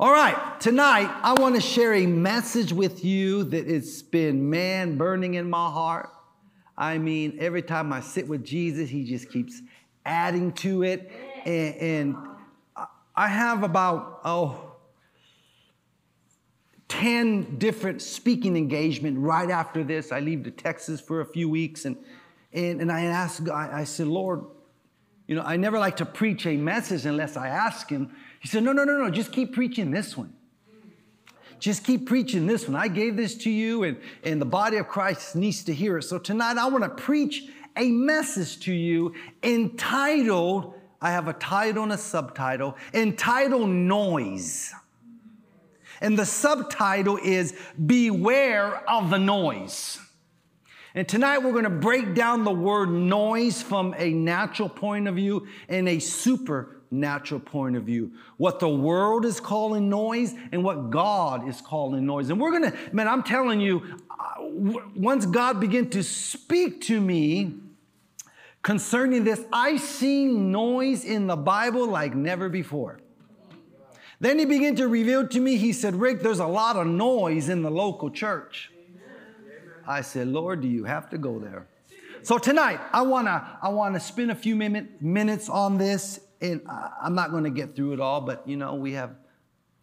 [0.00, 4.96] All right, tonight I want to share a message with you that it's been, man,
[4.96, 6.08] burning in my heart.
[6.74, 9.60] I mean, every time I sit with Jesus, he just keeps
[10.06, 11.12] adding to it.
[11.44, 12.16] And, and
[13.14, 14.72] I have about, oh,
[16.88, 20.12] 10 different speaking engagement right after this.
[20.12, 21.98] I leave to Texas for a few weeks and,
[22.54, 24.46] and, and I asked God, I said, Lord,
[25.26, 28.64] you know, I never like to preach a message unless I ask him he said,
[28.64, 30.34] No, no, no, no, just keep preaching this one.
[31.60, 32.74] Just keep preaching this one.
[32.74, 36.02] I gave this to you, and, and the body of Christ needs to hear it.
[36.04, 37.44] So tonight I want to preach
[37.76, 44.72] a message to you entitled, I have a title and a subtitle, entitled Noise.
[46.00, 50.00] And the subtitle is Beware of the Noise.
[50.94, 55.16] And tonight we're going to break down the word noise from a natural point of
[55.16, 58.12] view and a super natural point of view.
[58.36, 62.30] What the world is calling noise and what God is calling noise.
[62.30, 64.42] And we're going to, man, I'm telling you, uh,
[64.96, 67.54] once God began to speak to me
[68.62, 73.00] concerning this, I seen noise in the Bible like never before.
[74.18, 77.48] Then he began to reveal to me, he said, Rick, there's a lot of noise
[77.48, 78.70] in the local church.
[79.86, 81.66] I said, Lord, do you have to go there?
[82.22, 87.14] So tonight, I wanna, I wanna spend a few minute, minutes on this and I'm
[87.14, 89.16] not going to get through it all, but you know, we have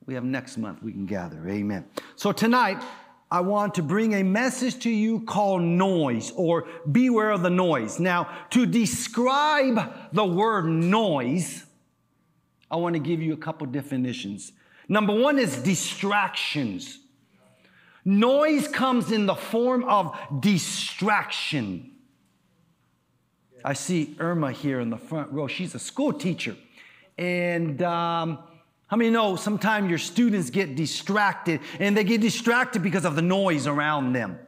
[0.06, 1.48] we have next month we can gather.
[1.48, 1.86] Amen.
[2.16, 2.82] So tonight
[3.30, 8.00] I want to bring a message to you called noise or beware of the noise.
[8.00, 11.66] Now, to describe the word noise,
[12.72, 14.54] I want to give you a couple definitions.
[14.88, 17.00] Number 1 is distractions.
[18.06, 21.92] Noise comes in the form of distraction.
[23.68, 25.46] I see Irma here in the front row.
[25.46, 26.56] She's a school teacher.
[27.18, 28.40] And um,
[28.88, 33.22] how many know sometimes your students get distracted and they get distracted because of the
[33.22, 34.40] noise around them?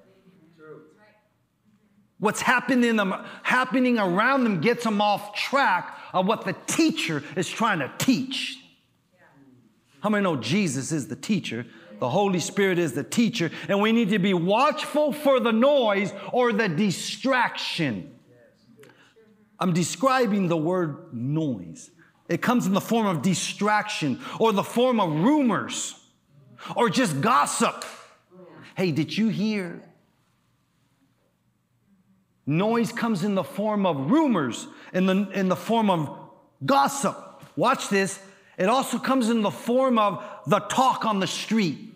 [2.19, 3.13] What's happening, them,
[3.43, 8.57] happening around them gets them off track of what the teacher is trying to teach.
[9.99, 11.65] How many know Jesus is the teacher?
[11.99, 16.13] The Holy Spirit is the teacher, and we need to be watchful for the noise
[16.31, 18.15] or the distraction.
[19.59, 21.91] I'm describing the word noise.
[22.29, 25.99] It comes in the form of distraction or the form of rumors
[26.75, 27.83] or just gossip.
[28.75, 29.83] Hey, did you hear?
[32.45, 36.17] Noise comes in the form of rumors, in the, in the form of
[36.65, 37.43] gossip.
[37.55, 38.19] Watch this.
[38.57, 41.95] It also comes in the form of the talk on the street.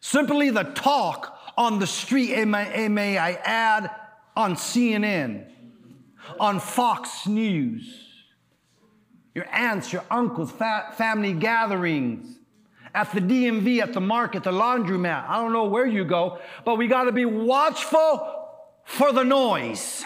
[0.00, 3.90] Simply the talk on the street, and may, may I add,
[4.34, 5.46] on CNN
[6.38, 7.98] on Fox News.
[9.34, 12.38] Your aunts, your uncles, fa- family gatherings,
[12.94, 15.26] at the DMV, at the market, the laundromat.
[15.28, 18.48] I don't know where you go, but we got to be watchful
[18.84, 20.04] for the noise.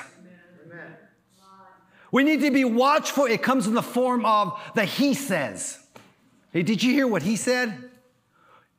[2.13, 3.25] We need to be watchful.
[3.25, 5.79] It comes in the form of the he says.
[6.53, 7.91] Hey, did you hear what he said?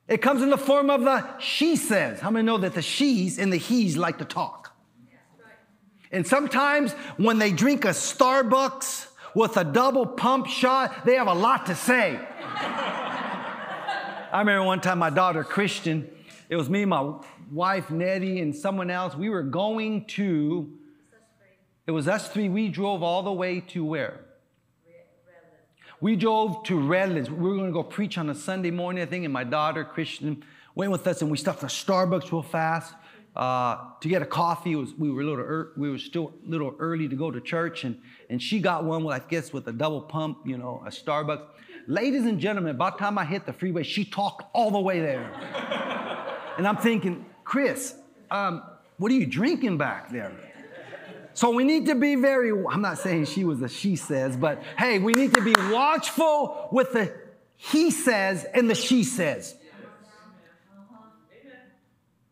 [0.07, 2.21] It comes in the form of the she says.
[2.21, 4.66] How many know that the she's and the he's like to talk?
[6.11, 11.33] And sometimes when they drink a Starbucks with a double pump shot, they have a
[11.33, 12.19] lot to say.
[14.31, 16.09] I remember one time my daughter Christian,
[16.49, 17.13] it was me, my
[17.51, 19.15] wife Nettie, and someone else.
[19.15, 20.71] We were going to,
[21.85, 22.49] it was us three.
[22.49, 24.21] We drove all the way to where?
[25.99, 27.29] We drove to Redlands.
[27.29, 29.83] We were going to go preach on a Sunday morning, I think, and my daughter
[29.83, 30.43] Christian
[30.75, 32.93] went with us, and we stopped at Starbucks real fast
[33.37, 34.75] uh, to get a coffee.
[34.75, 37.39] Was, we were a little er, we were still a little early to go to
[37.39, 40.83] church, and and she got one with I guess with a double pump, you know,
[40.85, 41.45] a Starbucks.
[41.85, 44.99] Ladies and gentlemen, by the time I hit the freeway, she talked all the way
[44.99, 45.31] there,
[46.57, 47.93] and I'm thinking, Chris,
[48.31, 48.63] um,
[48.97, 50.35] what are you drinking back there?
[51.35, 52.49] So we need to be very.
[52.49, 56.69] I'm not saying she was a she says, but hey, we need to be watchful
[56.71, 57.13] with the
[57.55, 59.55] he says and the she says.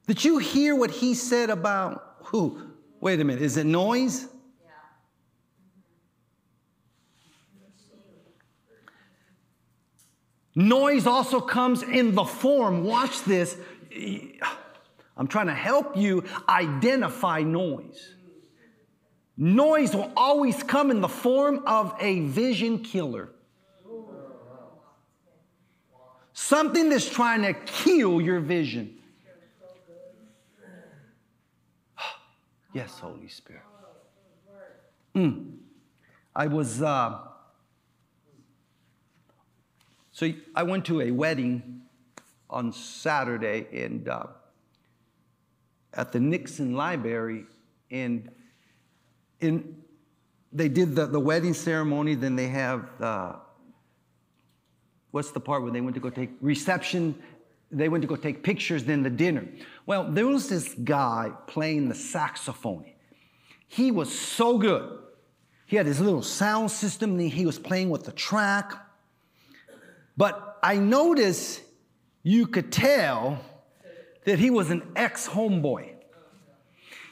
[0.08, 2.62] Did you hear what he said about who?
[3.00, 4.28] Wait a minute, is it noise?
[10.56, 13.58] Noise also comes in the form, watch this.
[15.18, 18.14] I'm trying to help you identify noise.
[19.38, 23.32] Noise will always come in the form of a vision killer.
[26.32, 28.95] Something that's trying to kill your vision.
[32.76, 33.62] Yes, Holy Spirit.
[35.16, 35.60] Mm.
[36.36, 37.20] I was uh,
[40.12, 41.84] So I went to a wedding
[42.50, 44.26] on Saturday and uh,
[45.94, 47.46] at the Nixon Library,
[47.92, 48.30] and
[49.40, 49.78] in
[50.52, 52.16] they did the, the wedding ceremony.
[52.16, 53.36] Then they have uh,
[55.12, 57.16] what's the part where they went to go take reception?
[57.76, 58.84] They went to go take pictures.
[58.84, 59.48] Then the dinner.
[59.86, 62.86] Well, there was this guy playing the saxophone.
[63.68, 65.00] He was so good.
[65.66, 67.20] He had his little sound system.
[67.20, 68.74] And he was playing with the track.
[70.16, 71.62] But I noticed
[72.24, 73.40] you could tell
[74.26, 75.92] that he was an ex homeboy.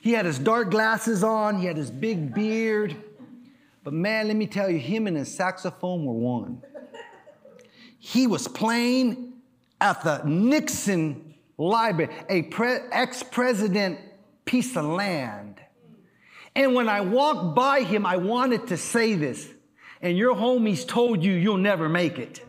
[0.01, 2.95] He had his dark glasses on, he had his big beard.
[3.83, 6.61] But man, let me tell you, him and his saxophone were one.
[7.99, 9.32] He was playing
[9.83, 13.99] at the Nixon Library, a pre- ex president
[14.45, 15.61] piece of land.
[16.55, 19.47] And when I walked by him, I wanted to say this,
[20.01, 22.41] and your homies told you you'll never make it.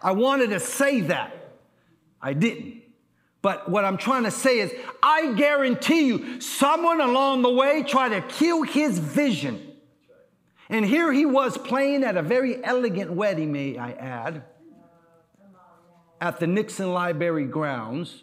[0.00, 1.54] I wanted to say that.
[2.20, 2.82] I didn't.
[3.40, 4.72] But what I'm trying to say is,
[5.02, 9.72] I guarantee you, someone along the way tried to kill his vision.
[10.68, 14.44] And here he was playing at a very elegant wedding, may I add,
[16.22, 18.22] at the Nixon Library grounds.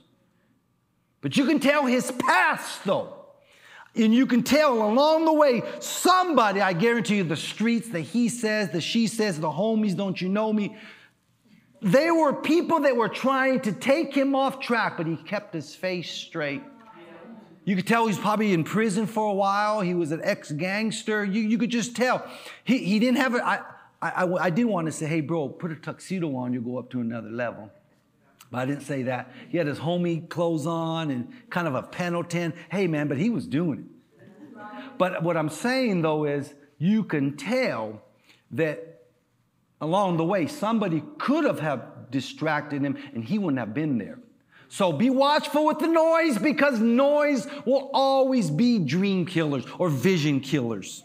[1.20, 3.14] But you can tell his past, though.
[3.94, 8.30] And you can tell along the way, somebody, I guarantee you, the streets, the he
[8.30, 10.78] says, the she says, the homies, don't you know me,
[11.82, 15.76] there were people that were trying to take him off track, but he kept his
[15.76, 16.64] face straight.
[17.66, 19.82] You could tell he's probably in prison for a while.
[19.82, 21.26] He was an ex gangster.
[21.26, 22.26] You, you could just tell.
[22.64, 23.42] He, he didn't have it.
[23.42, 23.60] I,
[24.02, 26.90] I, I did want to say, hey, bro, put a tuxedo on, you go up
[26.92, 27.70] to another level.
[28.52, 29.32] But I didn't say that.
[29.50, 32.54] He had his homie clothes on and kind of a Pendleton.
[32.72, 34.00] Hey, man, but he was doing it.
[34.98, 38.02] But what I'm saying, though, is you can tell
[38.52, 39.04] that
[39.82, 44.20] along the way, somebody could have, have distracted him and he wouldn't have been there.
[44.68, 50.42] So be watchful with the noise because noise will always be dream killers or vision
[50.42, 51.04] killers.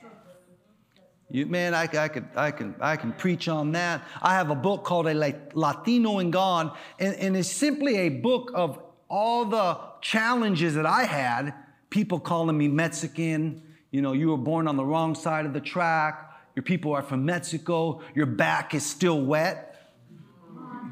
[1.35, 4.03] You, man, I, I, could, I, can, I can preach on that.
[4.23, 8.53] I have a book called A Latino in God, and, and it's simply a book
[8.55, 8.79] of
[9.09, 11.53] all the challenges that I had.
[11.91, 15.61] People calling me Mexican, you know, you were born on the wrong side of the
[15.61, 19.71] track your people are from Mexico, your back is still wet.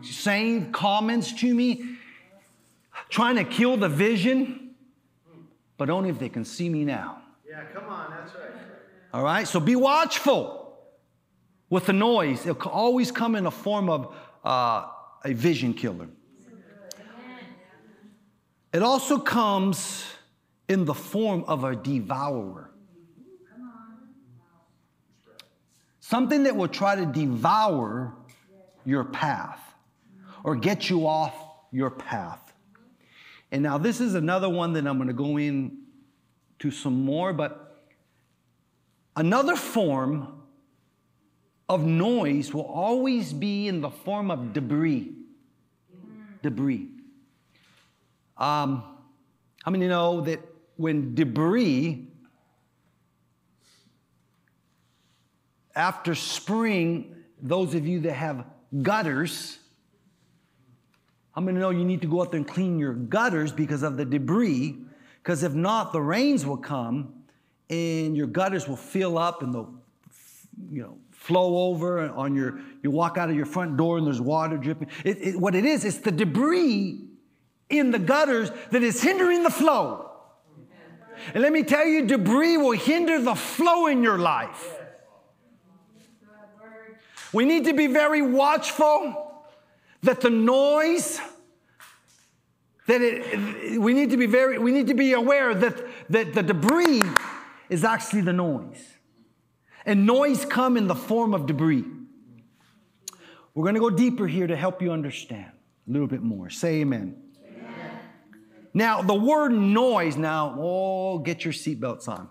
[0.03, 1.99] Same comments to me,
[3.09, 4.75] trying to kill the vision,
[5.77, 7.23] but only if they can see me now.
[7.49, 8.62] Yeah, come on, that's right.
[9.12, 10.79] All right, so be watchful
[11.69, 12.47] with the noise.
[12.47, 14.87] It'll always come in a form of uh,
[15.25, 16.09] a vision killer.
[18.73, 20.05] It also comes
[20.67, 22.70] in the form of a devourer.
[26.00, 28.14] Something that will try to devour
[28.87, 29.61] your path
[30.43, 31.35] or get you off
[31.70, 32.41] your path.
[33.50, 35.82] And now, this is another one that I'm going to go in
[36.61, 37.72] to some more, but
[39.17, 40.43] another form
[41.69, 45.12] of noise will always be in the form of debris.
[46.43, 46.88] Debris.
[48.37, 48.82] Um,
[49.64, 50.41] how many know that
[50.76, 52.09] when debris
[55.75, 58.44] after spring, those of you that have
[58.82, 59.59] gutters,
[61.35, 63.97] I'm gonna know you need to go out there and clean your gutters because of
[63.97, 64.76] the debris.
[65.23, 67.22] Because if not, the rains will come
[67.73, 69.73] and your gutters will fill up and they'll,
[70.71, 74.21] you know, flow over on your, you walk out of your front door and there's
[74.21, 74.88] water dripping.
[75.05, 77.00] It, it, what it is, it's the debris
[77.71, 80.11] in the gutters that is hindering the flow.
[81.33, 84.79] And let me tell you, debris will hinder the flow in your life.
[87.33, 89.33] We need to be very watchful
[90.02, 91.21] that the noise
[92.87, 96.43] that it, we need to be very we need to be aware that, that the
[96.43, 97.00] debris
[97.73, 98.85] is actually the noise
[99.87, 101.85] and noise come in the form of debris
[103.55, 105.50] we're going to go deeper here to help you understand
[105.88, 107.99] a little bit more say amen, amen.
[108.75, 112.29] now the word noise now oh get your seatbelts on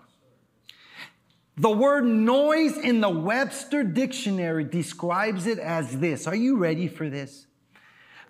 [1.56, 6.26] the word noise in the Webster dictionary describes it as this.
[6.26, 7.46] Are you ready for this?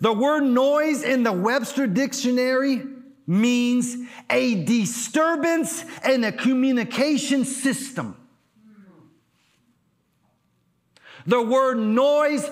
[0.00, 2.82] The word noise in the Webster dictionary
[3.26, 3.96] means
[4.28, 8.16] a disturbance in a communication system.
[11.26, 12.50] The word noise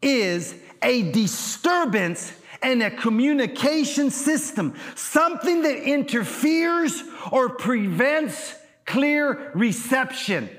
[0.00, 2.32] is a disturbance
[2.62, 8.54] in a communication system, something that interferes or prevents
[8.84, 10.50] clear reception.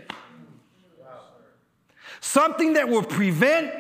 [2.22, 3.74] Something that will prevent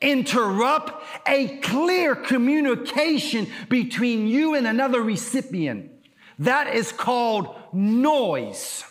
[0.00, 5.90] interrupt a clear communication between you and another recipient.
[6.38, 8.84] That is called noise.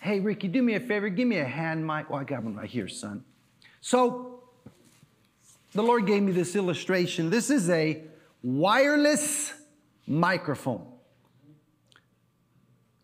[0.00, 1.08] Hey, Ricky, do me a favor.
[1.08, 2.06] Give me a hand mic.
[2.10, 3.24] Oh, I got one right here, son.
[3.80, 4.42] So,
[5.72, 7.30] the Lord gave me this illustration.
[7.30, 8.02] This is a
[8.42, 9.52] wireless
[10.06, 10.86] microphone.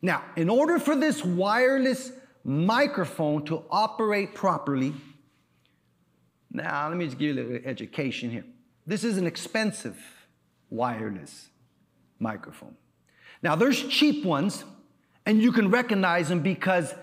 [0.01, 2.13] Now, in order for this wireless
[2.45, 4.95] microphone to operate properly,
[6.53, 8.45] now let me just give you a little education here.
[8.87, 9.99] This is an expensive
[10.71, 11.49] wireless
[12.19, 12.77] microphone.
[13.43, 14.65] Now, there's cheap ones,
[15.27, 16.95] and you can recognize them because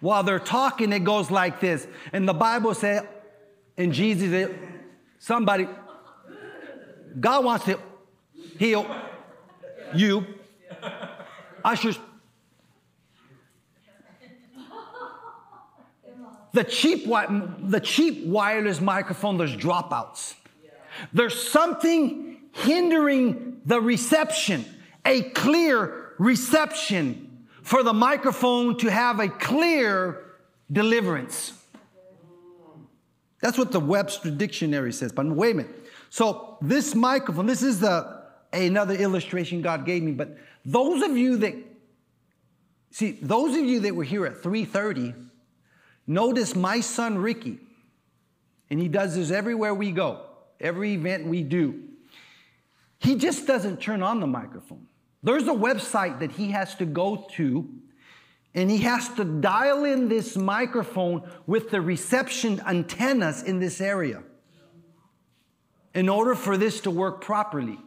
[0.00, 1.86] while they're talking, it goes like this.
[2.12, 3.08] And the Bible said,
[3.76, 4.50] and Jesus,
[5.18, 5.68] somebody,
[7.18, 7.78] God wants to
[8.58, 8.86] heal
[9.94, 10.26] you.
[11.64, 11.98] Ushers.
[16.52, 20.34] The cheap, the cheap wireless microphone, there's dropouts.
[21.12, 24.64] There's something hindering the reception,
[25.04, 30.24] a clear reception for the microphone to have a clear
[30.72, 31.52] deliverance.
[33.40, 35.12] That's what the Webster Dictionary says.
[35.12, 35.86] But wait a minute.
[36.10, 40.12] So this microphone, this is the another illustration God gave me.
[40.12, 41.54] But those of you that
[42.90, 45.14] see, those of you that were here at 3:30,
[46.08, 47.60] notice my son Ricky,
[48.68, 50.22] and he does this everywhere we go,
[50.58, 51.84] every event we do.
[52.98, 54.88] He just doesn't turn on the microphone.
[55.22, 57.68] There's a website that he has to go to
[58.54, 64.22] and he has to dial in this microphone with the reception antennas in this area
[65.94, 67.78] in order for this to work properly.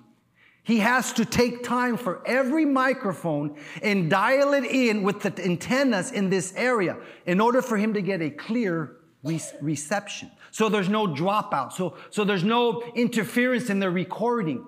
[0.64, 6.12] He has to take time for every microphone and dial it in with the antennas
[6.12, 10.30] in this area in order for him to get a clear re- reception.
[10.52, 11.72] So there's no dropout.
[11.74, 14.66] So, so there's no interference in the recording.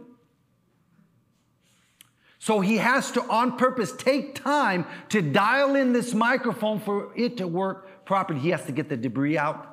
[2.40, 7.38] So he has to, on purpose, take time to dial in this microphone for it
[7.38, 8.40] to work properly.
[8.40, 9.73] He has to get the debris out,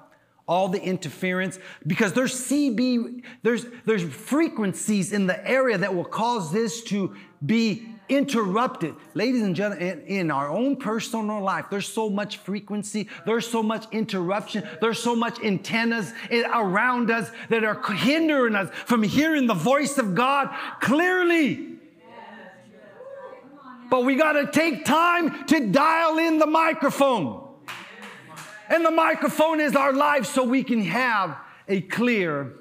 [0.51, 6.51] all the interference, because there's CB, there's, there's frequencies in the area that will cause
[6.51, 7.15] this to
[7.47, 8.97] be interrupted.
[9.15, 13.63] Ladies and gentlemen, in, in, our own personal life, there's so much frequency, there's so
[13.63, 16.13] much interruption, there's so much antennas
[16.53, 21.69] around us that are hindering us from hearing the voice of God clearly.
[23.89, 27.50] But we got to take time to dial in the microphone.
[28.71, 31.37] And the microphone is our life so we can have
[31.67, 32.53] a clear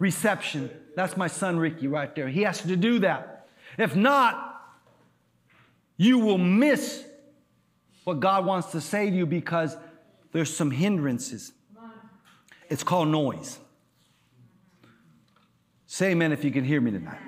[0.00, 0.70] reception.
[0.96, 2.28] That's my son Ricky right there.
[2.28, 3.46] He has to do that.
[3.78, 4.60] If not,
[5.96, 7.04] you will miss
[8.02, 9.76] what God wants to say to you because
[10.32, 11.52] there's some hindrances.
[12.68, 13.58] It's called noise.
[15.86, 17.20] Say amen if you can hear me tonight.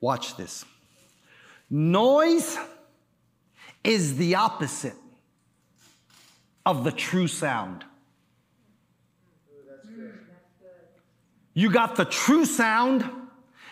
[0.00, 0.64] Watch this.
[1.68, 2.58] Noise
[3.84, 4.94] is the opposite
[6.66, 7.84] of the true sound.
[11.54, 13.08] You got the true sound,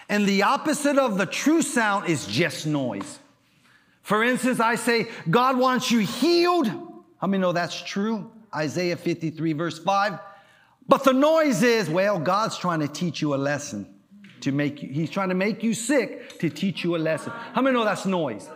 [0.08, 3.18] and the opposite of the true sound is just noise.
[4.02, 6.66] For instance, I say, God wants you healed.
[6.66, 8.30] How many know that's true?
[8.54, 10.18] Isaiah 53, verse 5.
[10.88, 13.86] But the noise is, well, God's trying to teach you a lesson
[14.40, 17.32] to make you, he's trying to make you sick to teach you a lesson.
[17.52, 18.48] How many know that's noise?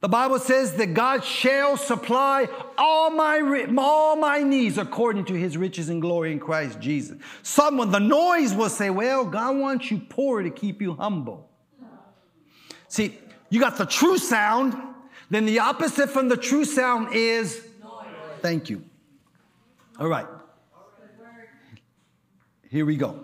[0.00, 5.56] The Bible says that God shall supply all my, all my needs according to his
[5.56, 7.16] riches and glory in Christ Jesus.
[7.42, 11.48] Someone, the noise will say, well, God wants you poor to keep you humble.
[12.88, 14.76] See, you got the true sound,
[15.30, 18.04] then the opposite from the true sound is noise.
[18.42, 18.84] thank you.
[19.98, 20.26] All right.
[22.68, 23.20] Here we go.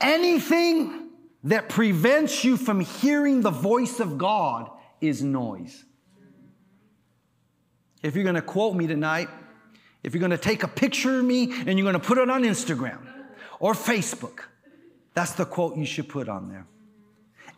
[0.00, 1.03] Anything
[1.44, 4.70] that prevents you from hearing the voice of God
[5.00, 5.84] is noise.
[8.02, 9.28] If you're going to quote me tonight,
[10.02, 12.28] if you're going to take a picture of me and you're going to put it
[12.28, 12.98] on Instagram
[13.60, 14.40] or Facebook,
[15.14, 16.66] that's the quote you should put on there.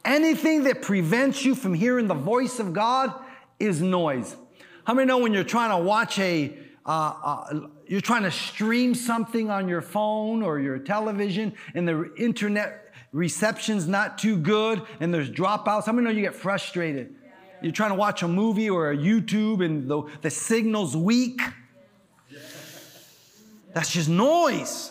[0.05, 3.13] Anything that prevents you from hearing the voice of God
[3.59, 4.37] is noise.
[4.85, 8.95] How many know when you're trying to watch a uh, uh, you're trying to stream
[8.95, 12.86] something on your phone or your television and the internet
[13.17, 15.87] reception's not too good and there's dropouts.
[15.87, 17.15] How many know you get frustrated?
[17.63, 21.41] You're trying to watch a movie or a YouTube and the, the signal's weak.
[23.73, 24.91] That's just noise.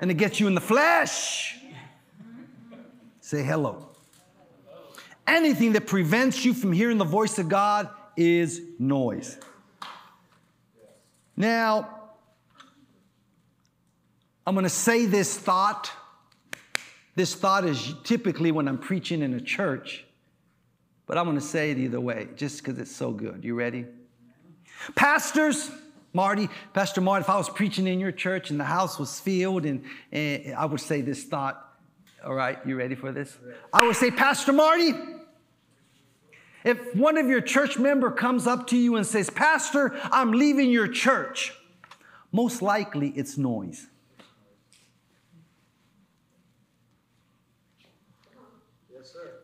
[0.00, 1.56] And it gets you in the flesh.
[3.20, 3.88] Say hello.
[5.26, 9.38] Anything that prevents you from hearing the voice of God is noise.
[11.36, 12.10] Now,
[14.46, 15.90] I'm going to say this thought.
[17.14, 20.04] This thought is typically when I'm preaching in a church,
[21.06, 23.44] but I'm to say it either way just because it's so good.
[23.44, 23.86] You ready?
[24.94, 25.70] Pastors,
[26.12, 29.66] Marty, Pastor Marty, if I was preaching in your church and the house was filled,
[29.66, 31.66] and, and I would say this thought.
[32.24, 33.36] All right, you ready for this?
[33.72, 34.92] I would say, Pastor Marty,
[36.64, 40.70] if one of your church member comes up to you and says, Pastor, I'm leaving
[40.70, 41.54] your church,
[42.32, 43.86] most likely it's noise.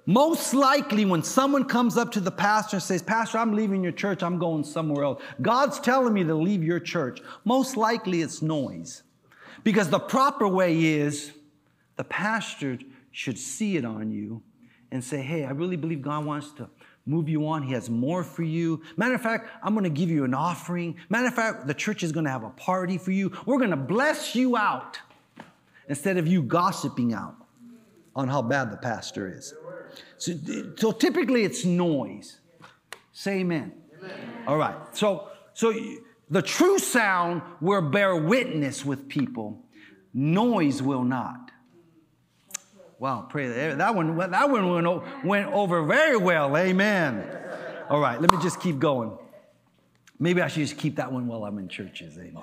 [0.08, 3.92] Most likely, when someone comes up to the pastor and says, Pastor, I'm leaving your
[3.92, 5.22] church, I'm going somewhere else.
[5.42, 7.20] God's telling me to leave your church.
[7.44, 9.02] Most likely, it's noise.
[9.64, 11.32] Because the proper way is
[11.96, 12.78] the pastor
[13.10, 14.42] should see it on you
[14.92, 16.68] and say, Hey, I really believe God wants to
[17.04, 17.64] move you on.
[17.64, 18.82] He has more for you.
[18.96, 20.96] Matter of fact, I'm going to give you an offering.
[21.08, 23.32] Matter of fact, the church is going to have a party for you.
[23.44, 25.00] We're going to bless you out
[25.88, 27.34] instead of you gossiping out
[28.14, 29.52] on how bad the pastor is.
[30.18, 30.32] So,
[30.76, 32.38] so typically it's noise.
[33.12, 33.72] Say amen.
[33.98, 34.12] amen.
[34.46, 34.76] All right.
[34.92, 35.74] So, so
[36.30, 39.62] the true sound will bear witness with people.
[40.12, 41.50] Noise will not.
[42.98, 46.56] Wow, pray that that one that one went, went over very well.
[46.56, 47.28] Amen.
[47.90, 49.16] All right, let me just keep going.
[50.18, 52.16] Maybe I should just keep that one while I'm in churches.
[52.16, 52.42] Amen.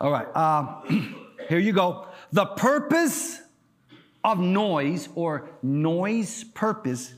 [0.00, 2.08] All right, um, here you go.
[2.32, 3.41] The purpose
[4.24, 7.14] of noise or noise purpose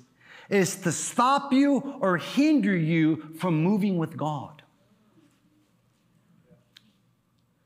[0.49, 4.62] is to stop you or hinder you from moving with God.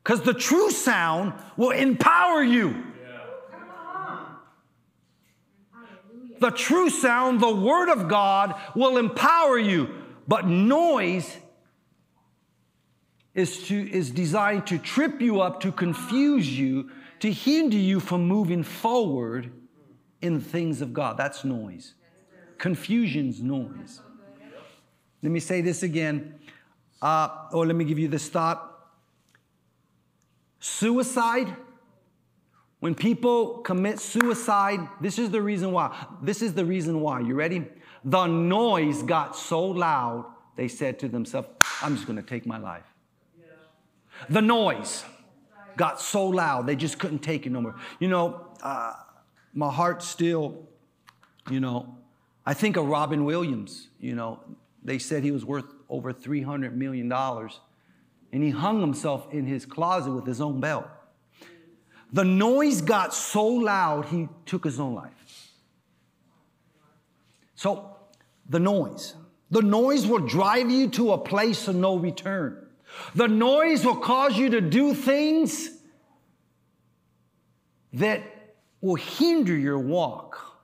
[0.03, 2.85] Because the true sound will empower you.
[6.41, 9.91] The true sound, the Word of God, will empower you.
[10.27, 11.37] But noise
[13.35, 18.27] is, to, is designed to trip you up, to confuse you, to hinder you from
[18.27, 19.51] moving forward
[20.23, 21.17] in the things of God.
[21.17, 21.95] That's noise.
[22.59, 24.01] Confusion's noise.
[25.23, 26.39] Let me say this again,
[27.03, 28.65] uh, or let me give you this thought.
[30.61, 31.55] Suicide,
[32.81, 36.07] when people commit suicide, this is the reason why.
[36.23, 37.21] This is the reason why.
[37.21, 37.65] You ready?
[38.05, 40.27] The noise got so loud,
[40.57, 41.49] they said to themselves,
[41.83, 42.85] I'm just to take my life.
[44.29, 45.05] The noise
[45.79, 47.77] got so loud, they just couldn't take it no more.
[47.99, 48.95] You know, uh,
[49.55, 50.69] my heart still,
[51.51, 51.97] you know,
[52.45, 53.89] I think of Robin Williams.
[53.99, 54.41] You know,
[54.85, 60.13] they said he was worth over $300 million, and he hung himself in his closet
[60.13, 60.87] with his own belt.
[62.13, 65.13] The noise got so loud, he took his own life.
[67.55, 67.97] So,
[68.49, 69.15] the noise.
[69.51, 72.68] The noise will drive you to a place of no return.
[73.15, 75.71] The noise will cause you to do things
[77.93, 78.23] that
[78.81, 80.59] will hinder your walk.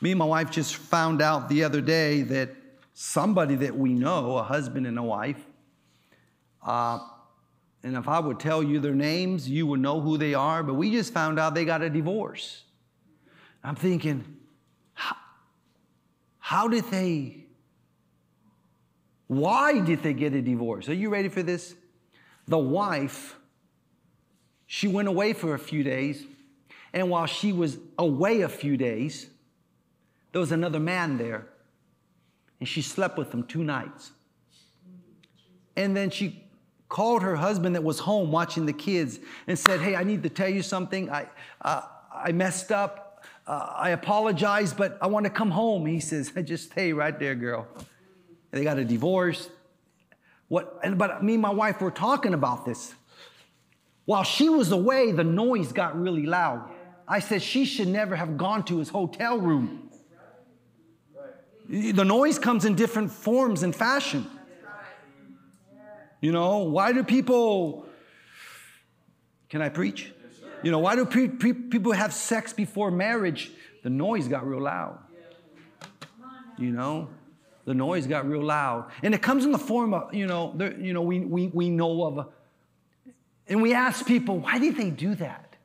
[0.00, 2.50] Me and my wife just found out the other day that
[2.94, 5.44] somebody that we know, a husband and a wife,
[6.62, 6.98] uh,
[7.82, 10.74] and if I would tell you their names, you would know who they are, but
[10.74, 12.64] we just found out they got a divorce.
[13.62, 14.24] I'm thinking,
[14.92, 15.16] how,
[16.38, 17.45] how did they
[19.26, 20.88] why did they get a divorce?
[20.88, 21.74] Are you ready for this?
[22.46, 23.36] The wife,
[24.66, 26.24] she went away for a few days,
[26.92, 29.26] and while she was away a few days,
[30.32, 31.46] there was another man there,
[32.60, 34.12] and she slept with him two nights.
[35.76, 36.44] And then she
[36.88, 40.28] called her husband that was home watching the kids and said, Hey, I need to
[40.28, 41.10] tell you something.
[41.10, 41.28] I,
[41.62, 41.82] uh,
[42.14, 43.24] I messed up.
[43.46, 45.84] Uh, I apologize, but I want to come home.
[45.86, 47.66] He says, Just stay right there, girl.
[48.50, 49.48] They got a divorce.
[50.48, 52.94] What, and, but me and my wife were talking about this.
[54.04, 56.70] While she was away, the noise got really loud.
[57.08, 59.90] I said she should never have gone to his hotel room.
[61.68, 64.26] The noise comes in different forms and fashion.
[66.20, 67.86] You know, why do people,
[69.48, 70.12] can I preach?
[70.62, 73.50] You know, why do pre- pre- people have sex before marriage?
[73.82, 74.98] The noise got real loud.
[76.58, 77.08] You know,
[77.66, 78.90] the noise got real loud.
[79.02, 81.68] And it comes in the form of, you know, there, you know we, we, we
[81.68, 82.28] know of, a,
[83.48, 85.56] and we ask people, why did they do that?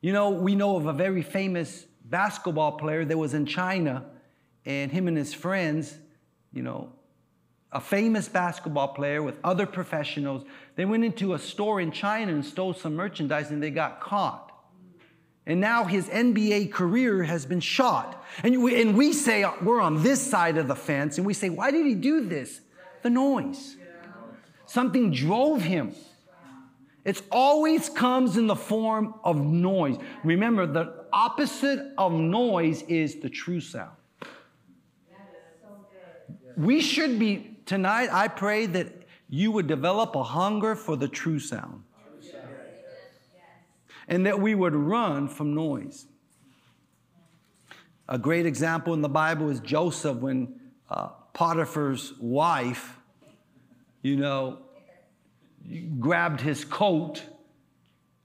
[0.00, 4.04] You know, we know of a very famous basketball player that was in China,
[4.64, 5.96] and him and his friends,
[6.52, 6.92] you know,
[7.72, 10.44] a famous basketball player with other professionals,
[10.76, 14.47] they went into a store in China and stole some merchandise and they got caught.
[15.48, 18.22] And now his NBA career has been shot.
[18.44, 21.48] And we, and we say, we're on this side of the fence, and we say,
[21.48, 22.60] why did he do this?
[23.02, 23.76] The noise.
[24.66, 25.94] Something drove him.
[27.06, 29.96] It always comes in the form of noise.
[30.22, 33.96] Remember, the opposite of noise is the true sound.
[36.58, 38.92] We should be, tonight, I pray that
[39.30, 41.84] you would develop a hunger for the true sound
[44.08, 46.06] and that we would run from noise.
[48.08, 52.96] A great example in the Bible is Joseph when uh, Potiphar's wife,
[54.02, 54.58] you know,
[56.00, 57.22] grabbed his coat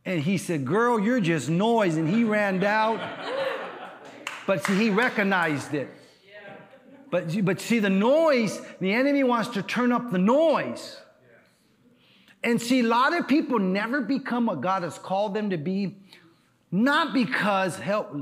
[0.05, 1.97] and he said, Girl, you're just noise.
[1.97, 2.99] And he ran out.
[4.45, 5.89] But see, he recognized it.
[7.09, 10.97] But, but see, the noise, the enemy wants to turn up the noise.
[12.43, 15.95] And see, a lot of people never become what God has called them to be,
[16.71, 18.13] not because, help,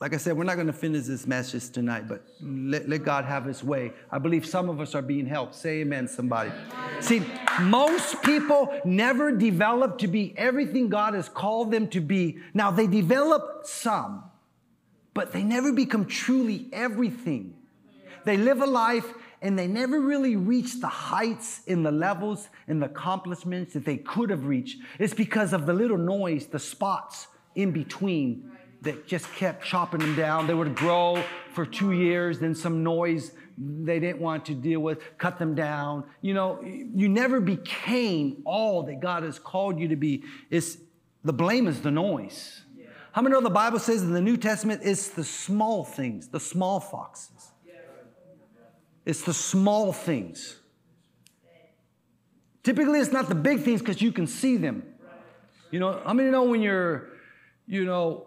[0.00, 3.24] like I said, we're not going to finish this message tonight, but let, let, God
[3.24, 3.92] have his way.
[4.10, 5.54] I believe some of us are being helped.
[5.54, 6.50] Say amen, somebody.
[7.00, 7.22] See,
[7.60, 12.38] most people never develop to be everything God has called them to be.
[12.54, 14.24] Now, they develop some,
[15.14, 17.54] but they never become truly everything.
[18.24, 22.82] They live a life and they never really reached the heights in the levels and
[22.82, 24.80] the accomplishments that they could have reached.
[24.98, 28.50] It's because of the little noise, the spots in between
[28.82, 30.46] that just kept chopping them down.
[30.46, 31.22] They would grow
[31.52, 36.04] for two years, then some noise they didn't want to deal with, cut them down.
[36.20, 40.22] You know, you never became all that God has called you to be.
[40.48, 40.78] It's,
[41.24, 42.62] the blame is the noise.
[43.12, 46.38] How many know the Bible says in the New Testament it's the small things, the
[46.38, 47.50] small foxes?
[49.08, 50.56] It's the small things.
[52.62, 54.82] Typically, it's not the big things because you can see them.
[55.70, 57.08] You know, how many know when you're,
[57.66, 58.26] you know,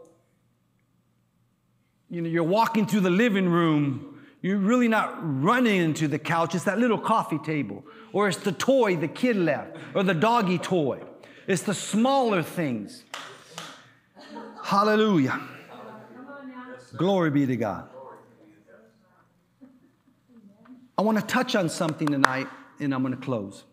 [2.09, 6.55] you know, you're walking through the living room, you're really not running into the couch.
[6.55, 10.57] It's that little coffee table, or it's the toy the kid left, or the doggy
[10.57, 10.99] toy.
[11.45, 13.03] It's the smaller things.
[14.63, 15.39] Hallelujah.
[16.97, 17.90] Glory be to God.
[21.01, 22.47] I want to touch on something tonight,
[22.79, 23.63] and I'm going to close.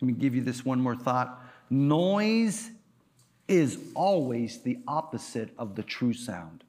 [0.00, 1.44] Let me give you this one more thought.
[1.68, 2.70] Noise
[3.48, 6.64] is always the opposite of the true sound.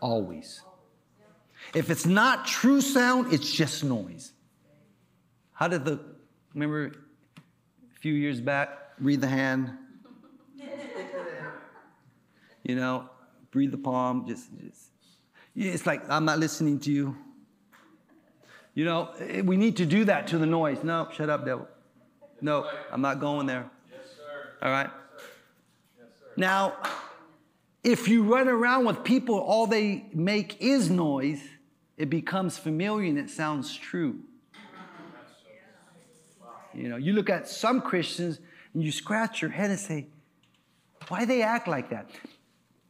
[0.00, 0.60] Always.
[1.74, 4.30] If it's not true sound, it's just noise.
[5.54, 5.98] How did the,
[6.54, 9.72] remember a few years back, read the hand?
[12.62, 13.10] You know,
[13.50, 14.89] breathe the palm, just, just
[15.68, 17.16] it's like, I'm not listening to you.
[18.74, 20.82] You know, eh, we need to do that to the noise.
[20.82, 21.68] No, shut up, devil.
[22.40, 23.68] No, I'm not going there.
[23.90, 24.52] Yes, sir.
[24.62, 24.90] All right?
[25.98, 26.26] Yes, sir.
[26.36, 26.74] Now,
[27.82, 31.42] if you run around with people, all they make is noise,
[31.96, 34.20] it becomes familiar and it sounds true.
[36.72, 38.38] You know, you look at some Christians
[38.72, 40.06] and you scratch your head and say,
[41.08, 42.10] why they act like that?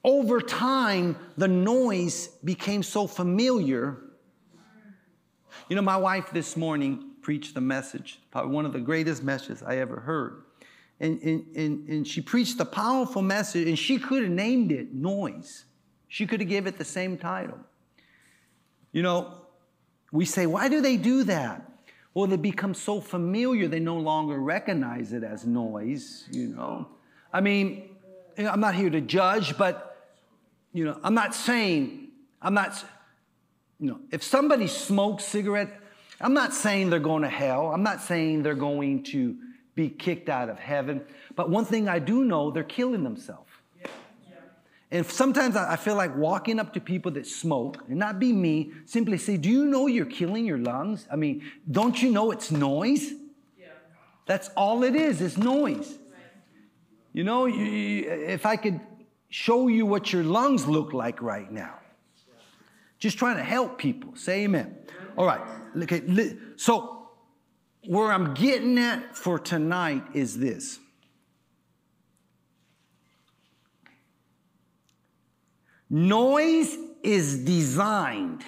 [0.02, 3.98] Over time, the noise became so familiar.
[5.68, 9.62] You know, my wife this morning preached a message, probably one of the greatest messages
[9.62, 10.42] I ever heard.
[11.00, 14.92] And, and, and, and she preached a powerful message, and she could have named it
[14.94, 15.64] Noise.
[16.08, 17.58] She could have given it the same title.
[18.92, 19.34] You know,
[20.12, 21.70] we say, why do they do that?
[22.12, 26.88] Well, they become so familiar, they no longer recognize it as noise, you know.
[27.32, 27.90] I mean,
[28.36, 29.89] I'm not here to judge, but
[30.72, 32.08] you know, I'm not saying,
[32.40, 32.84] I'm not,
[33.78, 35.80] you know, if somebody smokes cigarette,
[36.20, 37.72] I'm not saying they're going to hell.
[37.72, 39.36] I'm not saying they're going to
[39.74, 41.02] be kicked out of heaven.
[41.34, 43.50] But one thing I do know, they're killing themselves.
[44.92, 48.72] And sometimes I feel like walking up to people that smoke and not be me,
[48.86, 51.06] simply say, Do you know you're killing your lungs?
[51.10, 53.12] I mean, don't you know it's noise?
[53.56, 53.68] Yeah.
[54.26, 55.88] That's all it is, it's noise.
[55.88, 56.24] Right.
[57.12, 58.80] You know, if I could
[59.30, 61.74] show you what your lungs look like right now.
[62.98, 64.14] Just trying to help people.
[64.14, 64.76] Say amen.
[65.16, 65.40] All right.
[65.82, 66.36] Okay.
[66.56, 67.08] So,
[67.86, 70.78] where I'm getting at for tonight is this.
[75.88, 78.44] Noise is designed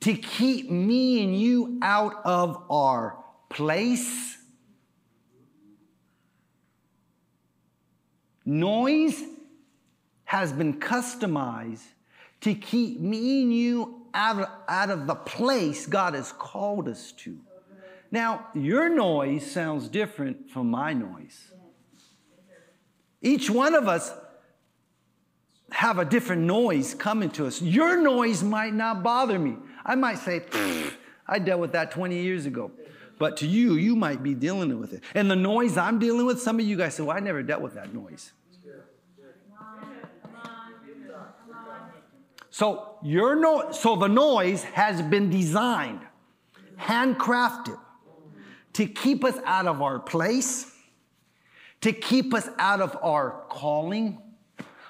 [0.00, 3.18] to keep me and you out of our
[3.50, 4.33] place
[8.44, 9.22] Noise
[10.24, 11.84] has been customized
[12.40, 17.12] to keep me and you out of, out of the place God has called us
[17.12, 17.38] to.
[18.10, 21.52] Now, your noise sounds different from my noise.
[23.20, 24.12] Each one of us
[25.72, 27.60] have a different noise coming to us.
[27.60, 29.56] Your noise might not bother me.
[29.84, 30.42] I might say,
[31.26, 32.70] I dealt with that 20 years ago.
[33.18, 35.02] But to you, you might be dealing with it.
[35.14, 37.62] And the noise I'm dealing with, some of you guys say, Well, I never dealt
[37.62, 38.32] with that noise.
[42.50, 46.02] So your no- so the noise has been designed,
[46.78, 47.76] handcrafted
[48.74, 50.72] to keep us out of our place,
[51.80, 54.22] to keep us out of our calling.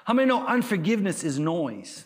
[0.03, 2.05] How many know unforgiveness is noise?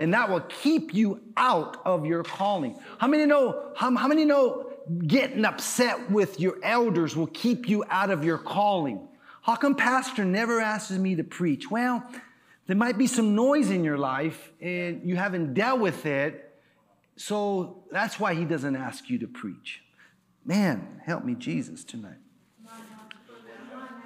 [0.00, 2.76] And that will keep you out of your calling.
[2.98, 4.69] How many know, how, how many know
[5.06, 9.08] getting upset with your elders will keep you out of your calling?
[9.42, 11.70] How come pastor never asks me to preach?
[11.70, 12.04] Well,
[12.66, 16.46] there might be some noise in your life and you haven't dealt with it.
[17.16, 19.82] So that's why he doesn't ask you to preach.
[20.44, 22.18] Man, help me, Jesus, tonight.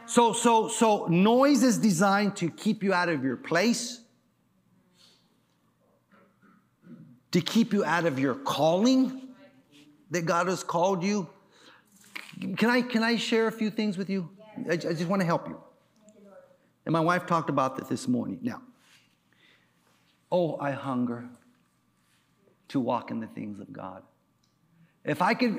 [0.06, 4.00] So, so, so noise is designed to keep you out of your place,
[7.32, 9.23] to keep you out of your calling
[10.10, 11.28] that God has called you.
[12.56, 14.28] Can I, can I share a few things with you?
[14.68, 15.60] I, I just want to help you.
[16.86, 18.38] And my wife talked about that this morning.
[18.42, 18.62] Now,
[20.30, 21.24] oh, I hunger
[22.68, 24.02] to walk in the things of God.
[25.04, 25.58] If I could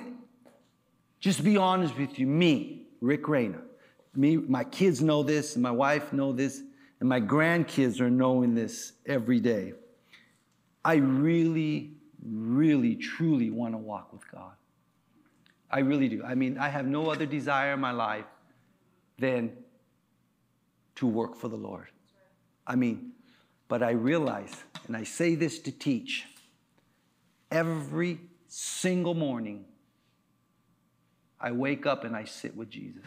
[1.19, 3.61] just be honest with you, me, Rick Rayner,
[4.15, 6.61] me, my kids know this, and my wife know this,
[6.99, 9.73] and my grandkids are knowing this every day.
[10.83, 11.94] I really,
[12.25, 14.53] really, truly want to walk with God.
[15.69, 16.23] I really do.
[16.23, 18.25] I mean, I have no other desire in my life
[19.17, 19.51] than
[20.95, 21.87] to work for the Lord.
[22.65, 23.11] I mean,
[23.67, 26.25] but I realize, and I say this to teach,
[27.51, 29.65] every single morning,
[31.39, 33.03] I wake up and I sit with Jesus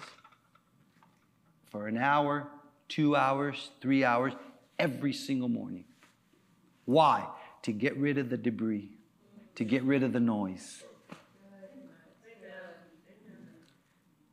[1.64, 2.48] for an hour,
[2.88, 4.32] two hours, three hours,
[4.78, 5.84] every single morning.
[6.84, 7.26] Why?
[7.62, 8.97] To get rid of the debris,
[9.58, 10.84] to get rid of the noise.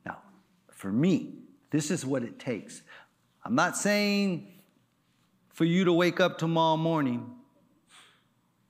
[0.04, 0.18] Now,
[0.70, 1.34] for me,
[1.70, 2.82] this is what it takes.
[3.44, 4.46] I'm not saying
[5.48, 7.28] for you to wake up tomorrow morning,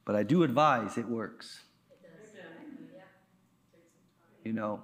[0.07, 1.61] but I do advise it works.
[4.43, 4.83] You know,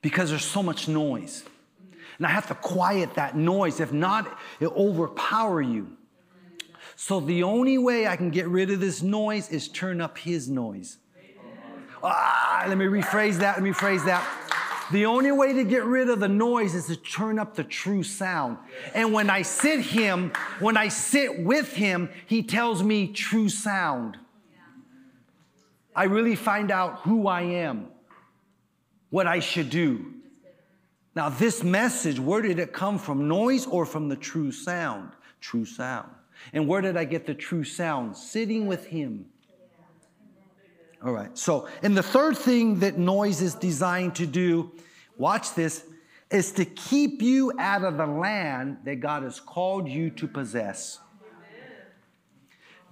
[0.00, 1.42] because there's so much noise.
[2.18, 3.80] And I have to quiet that noise.
[3.80, 5.96] If not, it'll overpower you.
[7.02, 10.50] So the only way I can get rid of this noise is turn up his
[10.50, 10.98] noise.
[12.02, 13.56] Ah, let me rephrase that.
[13.56, 14.22] Let me rephrase that.
[14.92, 18.02] The only way to get rid of the noise is to turn up the true
[18.02, 18.58] sound.
[18.94, 24.18] And when I sit him, when I sit with him, he tells me true sound.
[25.96, 27.88] I really find out who I am,
[29.08, 30.04] what I should do.
[31.14, 33.26] Now, this message, where did it come from?
[33.26, 35.12] Noise or from the true sound?
[35.40, 36.10] True sound.
[36.52, 38.16] And where did I get the true sound?
[38.16, 39.26] Sitting with him.
[41.02, 41.36] All right.
[41.36, 44.72] So, and the third thing that noise is designed to do,
[45.16, 45.84] watch this,
[46.30, 50.98] is to keep you out of the land that God has called you to possess.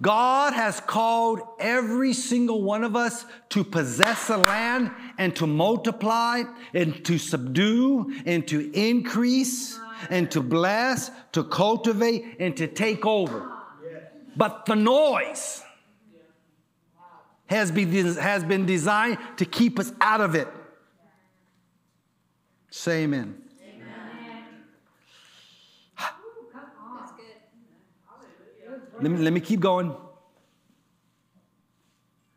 [0.01, 6.43] God has called every single one of us to possess a land and to multiply
[6.73, 9.77] and to subdue and to increase
[10.09, 13.51] and to bless, to cultivate and to take over.
[14.37, 15.63] But the noise,
[17.49, 20.47] has been, has been designed to keep us out of it.
[22.69, 23.41] Say amen.
[29.01, 29.95] Let, me, let me keep going.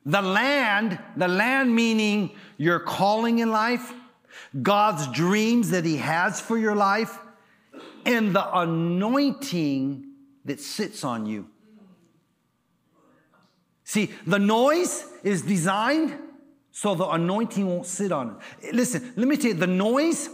[0.05, 3.92] The land, the land meaning your calling in life,
[4.61, 7.18] God's dreams that He has for your life,
[8.05, 10.07] and the anointing
[10.44, 11.48] that sits on you.
[13.85, 16.18] See, the noise is designed
[16.72, 18.75] so the anointing won't sit on it.
[18.75, 20.31] Listen, let me tell you, the noise,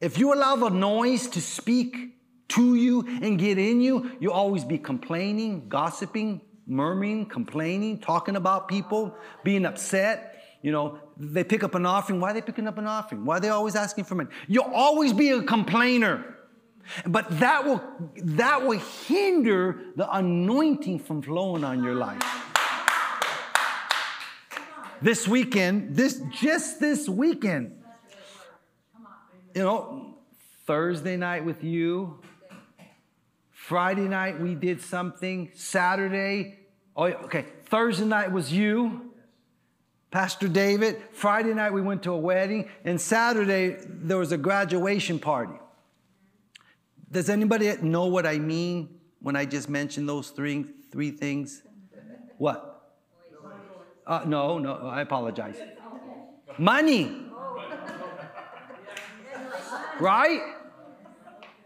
[0.00, 2.14] if you allow the noise to speak
[2.54, 8.68] to you and get in you, you'll always be complaining, gossiping, murmuring, complaining, talking about
[8.68, 10.28] people, being upset.
[10.62, 12.20] You know, they pick up an offering.
[12.20, 13.24] Why are they picking up an offering?
[13.24, 14.30] Why are they always asking for money?
[14.46, 16.36] You'll always be a complainer.
[17.06, 17.80] But that will
[18.16, 22.22] that will hinder the anointing from flowing on your life
[25.02, 27.78] this weekend, this just this weekend.
[29.54, 30.14] You know,
[30.66, 32.20] Thursday night with you.
[33.72, 35.50] Friday night we did something.
[35.54, 36.58] Saturday,
[36.94, 39.14] oh okay, Thursday night was you.
[40.10, 45.18] Pastor David, Friday night we went to a wedding, and Saturday there was a graduation
[45.18, 45.54] party.
[47.10, 51.62] Does anybody know what I mean when I just mentioned those three, three things?
[52.36, 52.92] What?
[54.06, 55.56] Uh, no, no, I apologize.
[56.58, 57.10] Money.
[59.98, 60.42] Right?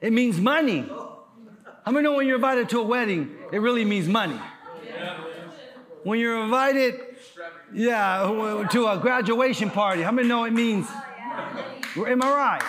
[0.01, 0.88] It means money.
[1.87, 4.40] How many know when you're invited to a wedding, it really means money?
[6.03, 6.99] When you're invited,
[7.72, 10.88] yeah, to a graduation party, how many know it means?
[11.96, 12.62] Am I right?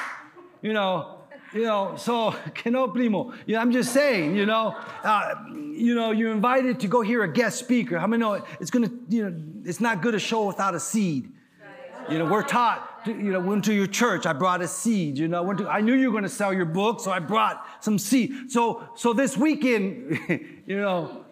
[0.62, 3.34] You know, you know, so que no primo.
[3.47, 7.34] Yeah, I'm just saying, you know, uh, you know, you're invited to go hear a
[7.34, 7.97] guest speaker.
[7.97, 11.32] How many know it's gonna, you know, it's not good to show without a seed.
[12.08, 15.28] You know, we're taught, you know, went to your church, I brought a seed, you
[15.28, 17.65] know, went to, I knew you were going to sell your book, so I brought
[17.84, 18.52] some seed.
[18.52, 20.20] So, so this weekend,
[20.65, 21.26] you know,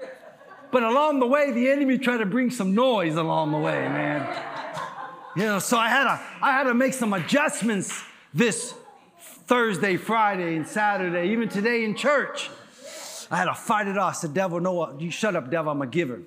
[0.71, 4.43] but along the way, the enemy tried to bring some noise along the way, man.
[5.35, 8.73] You know, so I had to, I had to make some adjustments this
[9.47, 12.49] Thursday, Friday, and Saturday, even today in church.
[13.29, 14.15] I had to fight it off.
[14.15, 16.21] I said, devil, no, you shut up, devil, I'm a giver.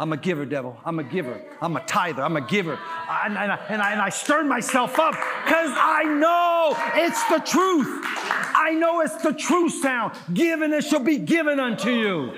[0.00, 0.76] I'm a giver, devil.
[0.84, 1.40] I'm a giver.
[1.60, 2.22] I'm a tither.
[2.22, 2.78] I'm a giver.
[3.24, 7.38] And, and, I, and, I, and I stirred myself up because I know it's the
[7.38, 7.86] truth.
[8.54, 10.14] I know it's the true sound.
[10.32, 12.32] Given it shall be given unto you.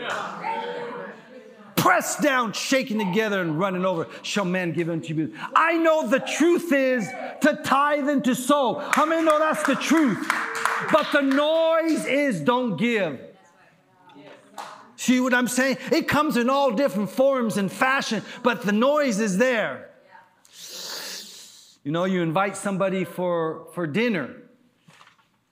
[1.76, 5.34] Pressed down, shaken together, and running over shall men give unto you.
[5.54, 7.06] I know the truth is
[7.42, 8.78] to tithe and to sow.
[8.92, 10.26] How many know that's the truth?
[10.90, 13.20] But the noise is don't give.
[15.04, 15.76] See what I'm saying?
[15.92, 19.90] It comes in all different forms and fashion, but the noise is there.
[21.84, 24.34] You know, you invite somebody for, for dinner.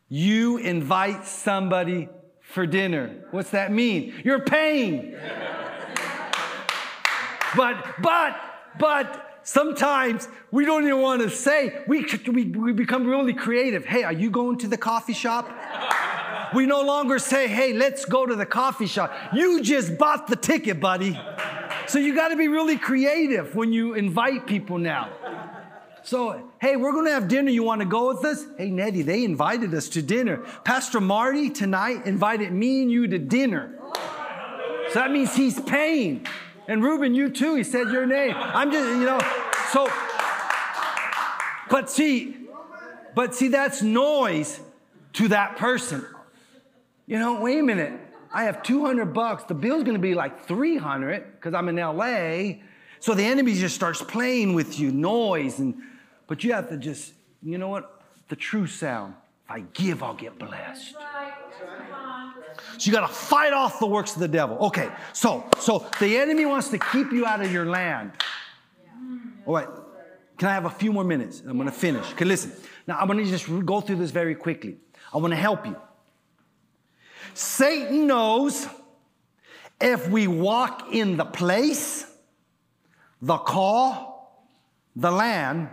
[0.08, 2.08] You invite somebody
[2.40, 3.26] for dinner.
[3.30, 4.14] What's that mean?
[4.24, 5.16] You're paying.
[7.54, 8.40] but, but,
[8.78, 13.84] but sometimes we don't even want to say, we, we, we become really creative.
[13.84, 15.46] Hey, are you going to the coffee shop?
[16.54, 19.12] We no longer say, hey, let's go to the coffee shop.
[19.32, 21.18] You just bought the ticket, buddy.
[21.86, 25.10] So you got to be really creative when you invite people now.
[26.04, 27.50] So, hey, we're going to have dinner.
[27.50, 28.44] You want to go with us?
[28.58, 30.38] Hey, Nettie, they invited us to dinner.
[30.64, 33.78] Pastor Marty tonight invited me and you to dinner.
[34.88, 36.26] So that means he's paying.
[36.66, 37.54] And Ruben, you too.
[37.54, 38.34] He said your name.
[38.36, 39.20] I'm just, you know,
[39.70, 39.88] so,
[41.70, 42.36] but see,
[43.14, 44.60] but see, that's noise
[45.14, 46.04] to that person.
[47.12, 47.92] You know, wait a minute.
[48.32, 49.44] I have 200 bucks.
[49.44, 52.62] The bill's going to be like 300 because I'm in LA.
[53.00, 55.74] So the enemy just starts playing with you, noise, and
[56.26, 58.00] but you have to just, you know what?
[58.28, 59.12] The true sound.
[59.44, 60.94] If I give, I'll get blessed.
[62.78, 64.56] So you got to fight off the works of the devil.
[64.68, 68.12] Okay, so so the enemy wants to keep you out of your land.
[69.44, 69.68] All right.
[70.38, 71.42] Can I have a few more minutes?
[71.46, 72.10] I'm going to finish.
[72.12, 72.52] Okay, listen.
[72.86, 74.78] Now I'm going to just go through this very quickly.
[75.12, 75.76] I want to help you.
[77.34, 78.66] Satan knows
[79.80, 82.06] if we walk in the place,
[83.20, 84.46] the call,
[84.94, 85.68] the land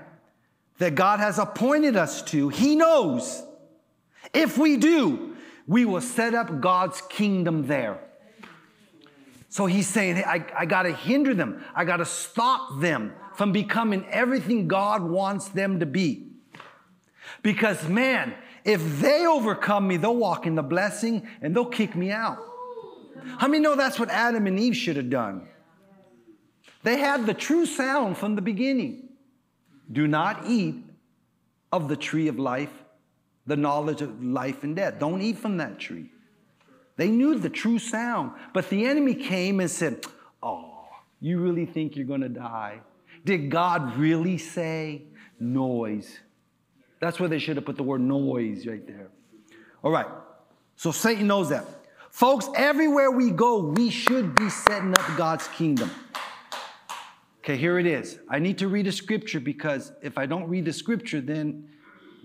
[0.77, 3.43] that God has appointed us to, he knows
[4.33, 5.35] if we do,
[5.67, 7.99] we will set up God's kingdom there.
[9.49, 11.63] So he's saying, hey, I, I got to hinder them.
[11.73, 16.27] I got to stop them from becoming everything God wants them to be.
[17.41, 22.11] Because, man, if they overcome me, they'll walk in the blessing and they'll kick me
[22.11, 22.37] out.
[23.37, 25.47] How many know that's what Adam and Eve should have done?
[26.83, 29.09] They had the true sound from the beginning.
[29.91, 30.75] Do not eat
[31.71, 32.71] of the tree of life,
[33.45, 34.99] the knowledge of life and death.
[34.99, 36.09] Don't eat from that tree.
[36.95, 40.05] They knew the true sound, but the enemy came and said,
[40.43, 40.87] Oh,
[41.19, 42.81] you really think you're going to die?
[43.25, 45.03] Did God really say
[45.39, 46.19] noise?
[46.99, 49.09] That's where they should have put the word noise right there.
[49.83, 50.07] All right.
[50.75, 51.65] So Satan knows that.
[52.11, 55.91] Folks, everywhere we go, we should be setting up God's kingdom.
[57.39, 58.19] Okay, here it is.
[58.29, 61.69] I need to read a scripture because if I don't read the scripture, then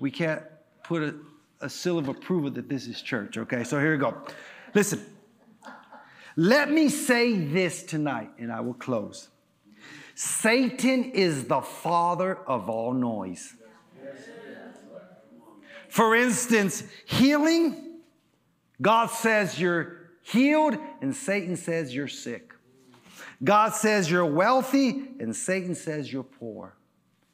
[0.01, 0.43] we can't
[0.83, 1.15] put a,
[1.61, 3.39] a seal of approval that this is church.
[3.39, 4.17] Okay, so here we go.
[4.75, 5.05] Listen,
[6.37, 9.29] let me say this tonight and I will close.
[10.15, 13.55] Satan is the father of all noise.
[15.95, 18.01] For instance, healing,
[18.83, 22.53] God says you're healed, and Satan says you're sick.
[23.45, 26.75] God says you're wealthy, and Satan says you're poor.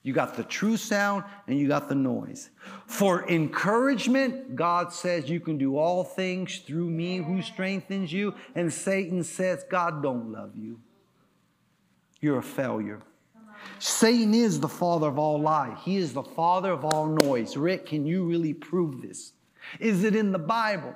[0.02, 2.50] You got the true sound and you got the noise.
[2.86, 8.34] For encouragement, God says you can do all things through me who strengthens you.
[8.54, 10.80] And Satan says, God don't love you.
[12.20, 13.00] You're a failure.
[13.78, 15.76] Satan is the father of all lie.
[15.82, 17.56] He is the father of all noise.
[17.56, 19.32] Rick, can you really prove this?
[19.78, 20.94] Is it in the Bible?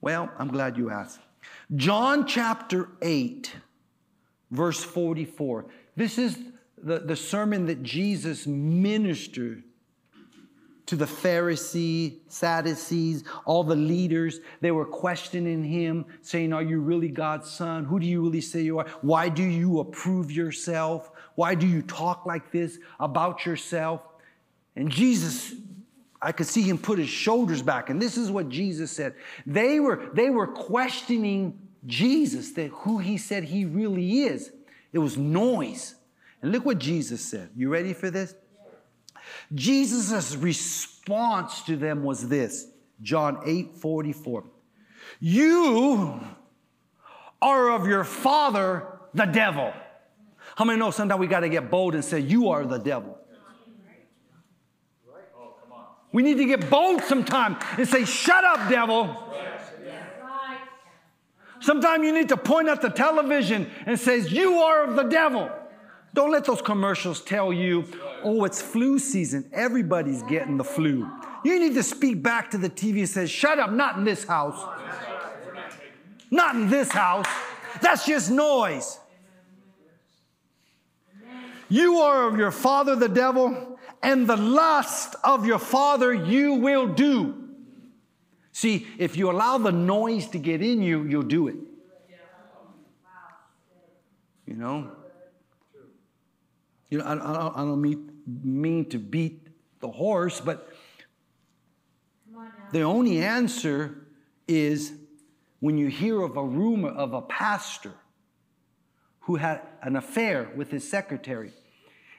[0.00, 1.20] Well, I'm glad you asked.
[1.74, 3.52] John chapter 8,
[4.50, 5.66] verse 44.
[5.96, 6.38] This is
[6.78, 9.64] the, the sermon that Jesus ministered
[10.86, 14.40] to the Pharisees, Sadducees, all the leaders.
[14.60, 17.84] They were questioning him, saying, Are you really God's son?
[17.84, 18.86] Who do you really say you are?
[19.00, 21.10] Why do you approve yourself?
[21.36, 24.02] Why do you talk like this about yourself?
[24.74, 25.54] And Jesus,
[26.20, 27.88] I could see him put his shoulders back.
[27.88, 29.14] And this is what Jesus said.
[29.46, 34.50] They were, they were questioning Jesus, that who he said he really is.
[34.92, 35.94] It was noise.
[36.42, 37.50] And look what Jesus said.
[37.54, 38.34] You ready for this?
[39.54, 42.68] Jesus' response to them was this
[43.02, 44.44] John 8 44.
[45.20, 46.20] You
[47.42, 49.72] are of your father, the devil.
[50.56, 53.18] How many know sometimes we got to get bold and say, You are the devil?
[56.12, 59.22] We need to get bold sometimes and say, Shut up, devil.
[61.60, 65.50] Sometimes you need to point at the television and says, You are of the devil.
[66.14, 67.84] Don't let those commercials tell you,
[68.22, 69.50] oh, it's flu season.
[69.52, 71.06] Everybody's getting the flu.
[71.44, 74.24] You need to speak back to the TV and say, shut up, not in this
[74.24, 74.58] house.
[76.30, 77.26] Not in this house.
[77.82, 78.98] That's just noise.
[81.68, 86.86] You are of your father, the devil, and the lust of your father you will
[86.86, 87.42] do.
[88.52, 91.56] See, if you allow the noise to get in you, you'll do it.
[94.46, 94.90] You know?
[96.88, 98.12] You know, I, I, don't mean,
[98.44, 99.48] mean to beat
[99.80, 100.72] the horse, but
[102.72, 104.06] the only answer
[104.46, 104.92] is
[105.60, 107.92] when you hear of a rumor of a pastor
[109.26, 111.52] who had an affair with his secretary.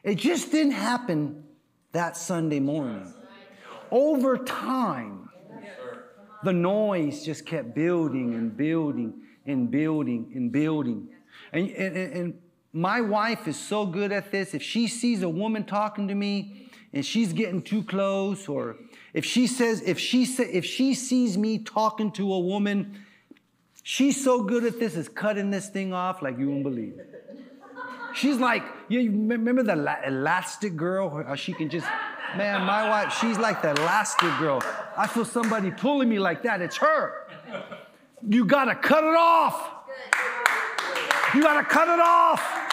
[0.03, 1.45] It just didn't happen
[1.93, 3.14] that Sunday morning.
[3.89, 5.30] Over time,
[6.43, 11.08] the noise just kept building and building and building and building.
[11.53, 12.41] And, and, and
[12.74, 14.53] my wife is so good at this.
[14.53, 18.76] If she sees a woman talking to me and she's getting too close, or
[19.14, 22.99] if she says, if she if she sees me talking to a woman,
[23.88, 26.99] she's so good at this is cutting this thing off like you won't believe.
[28.13, 31.38] She's like, you remember the Elastigirl?
[31.38, 31.88] She can just,
[32.35, 34.61] man, my wife, she's like the Elastigirl.
[34.97, 36.61] I feel somebody pulling me like that.
[36.61, 37.27] It's her.
[38.27, 39.71] You gotta cut it off.
[41.33, 42.66] You got to cut it off.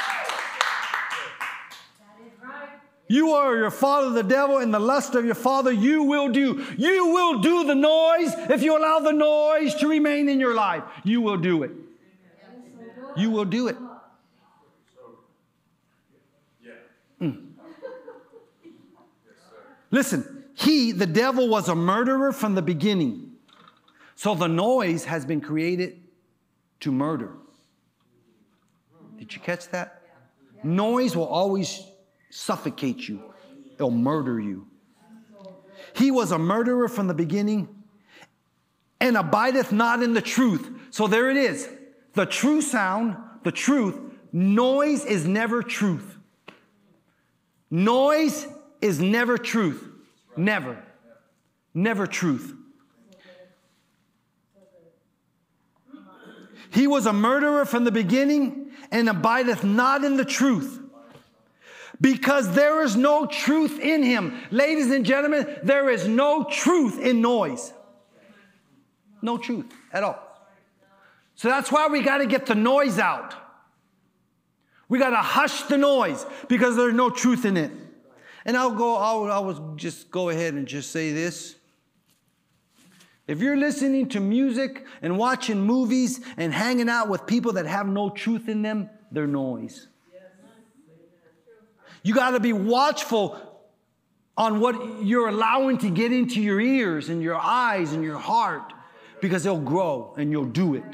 [3.06, 6.64] You are your father, the devil, and the lust of your father you will do.
[6.78, 10.82] You will do the noise if you allow the noise to remain in your life.
[11.04, 11.72] You will do it.
[13.16, 13.76] You will do it.
[17.20, 17.46] Mm.
[19.90, 23.32] Listen, he, the devil, was a murderer from the beginning.
[24.16, 26.00] So the noise has been created
[26.80, 27.32] to murder.
[29.18, 30.02] Did you catch that?
[30.62, 31.82] Noise will always
[32.34, 33.22] suffocate you,
[33.74, 34.66] it'll murder you.
[35.94, 37.68] He was a murderer from the beginning
[39.00, 40.68] and abideth not in the truth.
[40.90, 41.68] So there it is.
[42.14, 43.96] The true sound, the truth,
[44.32, 46.16] noise is never truth.
[47.70, 48.48] Noise
[48.80, 49.86] is never truth.
[50.36, 50.82] Never.
[51.72, 52.52] Never truth.
[56.70, 60.80] He was a murderer from the beginning and abideth not in the truth.
[62.04, 64.38] Because there is no truth in him.
[64.50, 67.72] Ladies and gentlemen, there is no truth in noise.
[69.22, 70.20] No truth at all.
[71.34, 73.34] So that's why we got to get the noise out.
[74.86, 77.72] We got to hush the noise because there's no truth in it.
[78.44, 81.56] And I'll go, I'll, I will just go ahead and just say this.
[83.26, 87.86] If you're listening to music and watching movies and hanging out with people that have
[87.88, 89.88] no truth in them, they're noise.
[92.04, 93.40] You got to be watchful
[94.36, 98.72] on what you're allowing to get into your ears and your eyes and your heart
[99.20, 100.84] because they'll grow and you'll do it.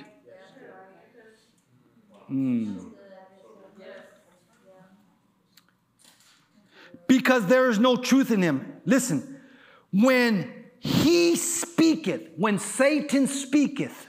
[2.31, 2.93] Mm.
[7.09, 8.81] Because there is no truth in him.
[8.85, 9.41] Listen,
[9.93, 14.07] when he speaketh, when Satan speaketh,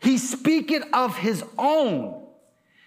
[0.00, 2.21] he speaketh of his own.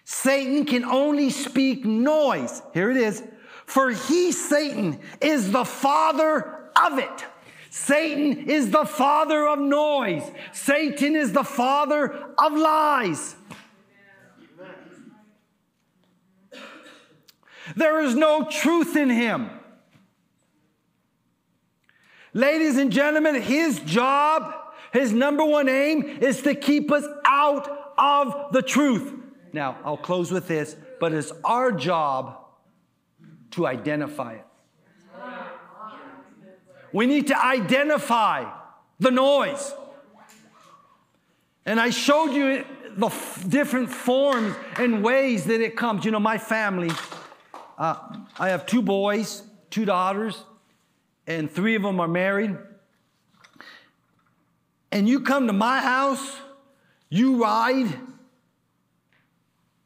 [0.06, 2.62] Satan can only speak noise.
[2.74, 3.24] Here it is.
[3.66, 7.26] For he, Satan, is the father of it.
[7.72, 10.24] Satan is the father of noise.
[10.54, 13.36] Satan is the father of lies.
[17.76, 19.50] There is no truth in him.
[22.32, 24.54] Ladies and gentlemen, his job,
[24.94, 29.15] his number one aim is to keep us out of the truth.
[29.56, 32.40] Now, I'll close with this, but it's our job
[33.52, 34.46] to identify it.
[36.92, 38.52] We need to identify
[39.00, 39.74] the noise.
[41.66, 42.66] And I showed you
[42.98, 46.04] the f- different forms and ways that it comes.
[46.04, 46.92] You know, my family,
[47.78, 47.96] uh,
[48.38, 50.44] I have two boys, two daughters,
[51.28, 52.58] and three of them are married.
[54.92, 56.36] And you come to my house,
[57.10, 57.98] you ride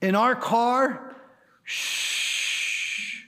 [0.01, 1.15] in our car,
[1.63, 3.23] shh.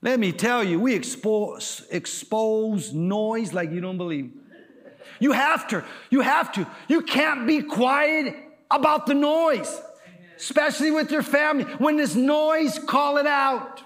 [0.00, 4.32] Let me tell you, we expose, expose noise like you don't believe.
[5.18, 6.66] You have to, you have to.
[6.86, 8.36] You can't be quiet
[8.70, 9.80] about the noise,
[10.36, 11.64] especially with your family.
[11.64, 13.82] When there's noise, call it out.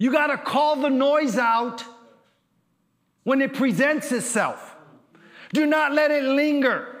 [0.00, 1.82] You got to call the noise out
[3.24, 4.67] when it presents itself.
[5.52, 6.94] Do not let it linger.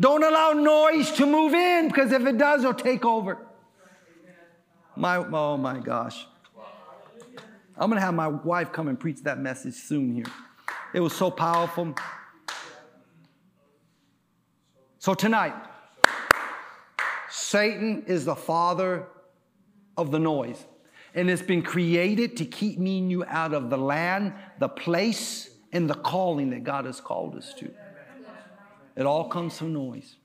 [0.00, 3.38] Don't allow noise to move in because if it does, it'll take over.
[4.96, 6.26] My, oh my gosh.
[7.78, 10.24] I'm going to have my wife come and preach that message soon here.
[10.94, 11.94] It was so powerful.
[14.98, 15.54] So tonight,
[17.28, 19.06] Satan is the father
[19.96, 20.64] of the noise.
[21.14, 25.50] And it's been created to keep me and you out of the land, the place,
[25.76, 27.70] and the calling that God has called us to.
[28.96, 30.16] It all comes from noise.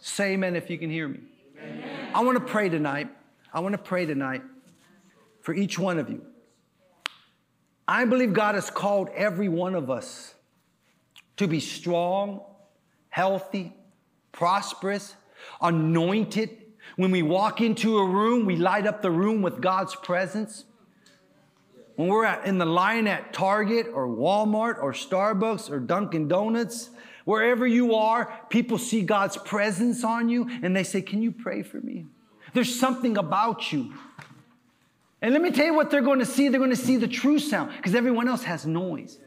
[0.00, 1.20] Say amen if you can hear me.
[1.62, 1.84] Amen.
[2.14, 3.10] I want to pray tonight.
[3.52, 4.42] I want to pray tonight
[5.42, 6.24] for each one of you.
[7.86, 10.34] I believe God has called every one of us
[11.36, 12.40] to be strong,
[13.10, 13.74] healthy,
[14.32, 15.14] prosperous,
[15.60, 16.56] anointed.
[16.96, 20.64] When we walk into a room, we light up the room with God's presence.
[22.00, 26.88] When we're at, in the line at Target or Walmart or Starbucks or Dunkin' Donuts,
[27.26, 31.62] wherever you are, people see God's presence on you and they say, Can you pray
[31.62, 32.06] for me?
[32.54, 33.92] There's something about you
[35.20, 36.48] and let me tell you what they're going to see.
[36.48, 39.18] They're going to see the true sound because everyone else has noise.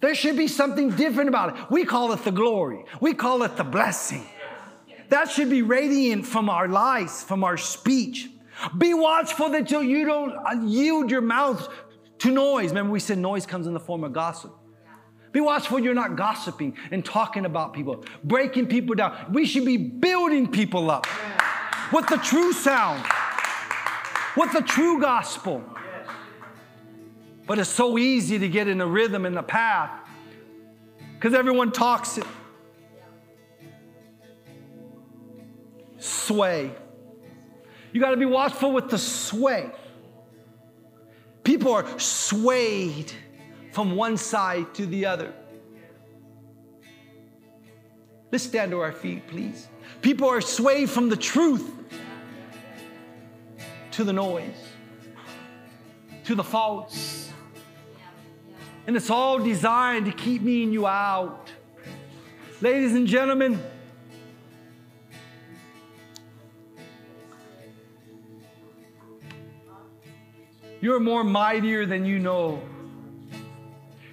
[0.00, 1.64] There should be something different about it.
[1.68, 4.24] We call it the glory, we call it the blessing.
[5.08, 8.28] That should be radiant from our lives, from our speech.
[8.78, 11.68] Be watchful that you don't uh, yield your mouth
[12.18, 12.70] to noise.
[12.70, 14.52] Remember, we said noise comes in the form of gossip.
[15.32, 19.32] Be watchful you're not gossiping and talking about people, breaking people down.
[19.32, 21.06] We should be building people up
[21.92, 23.04] with the true sound
[24.36, 25.62] with the true gospel.
[27.46, 29.90] But it's so easy to get in the rhythm and the path
[31.14, 32.26] because everyone talks it.
[35.98, 36.72] Sway.
[37.94, 39.70] You got to be watchful with the sway.
[41.44, 43.12] People are swayed
[43.70, 45.32] from one side to the other.
[48.32, 49.68] Let's stand to our feet, please.
[50.02, 51.70] People are swayed from the truth
[53.92, 54.56] to the noise,
[56.24, 57.30] to the false.
[58.88, 61.48] And it's all designed to keep me and you out.
[62.60, 63.62] Ladies and gentlemen,
[70.84, 72.60] you're more mightier than you know.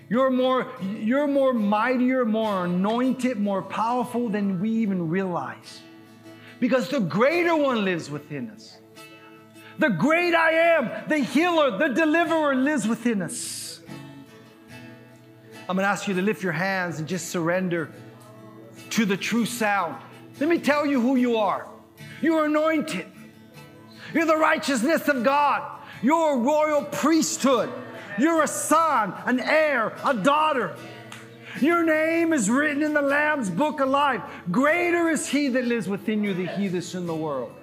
[0.08, 5.82] You're more, you're more mightier, more anointed, more powerful than we even realize.
[6.62, 8.78] Because the greater one lives within us.
[9.80, 13.82] The great I am, the healer, the deliverer lives within us.
[15.68, 17.92] I'm to ask you to lift your hands and just surrender
[18.92, 20.02] to the true sound.
[20.40, 21.68] Let me tell you who you are.
[22.22, 23.08] You're anointed.
[24.14, 25.80] You're the righteousness of God.
[26.02, 27.70] You're a royal priesthood.
[28.18, 30.76] You're a son, an heir, a daughter.
[31.60, 34.22] Your name is written in the Lamb's book of life.
[34.50, 37.54] Greater is he that lives within you than he that's in the world.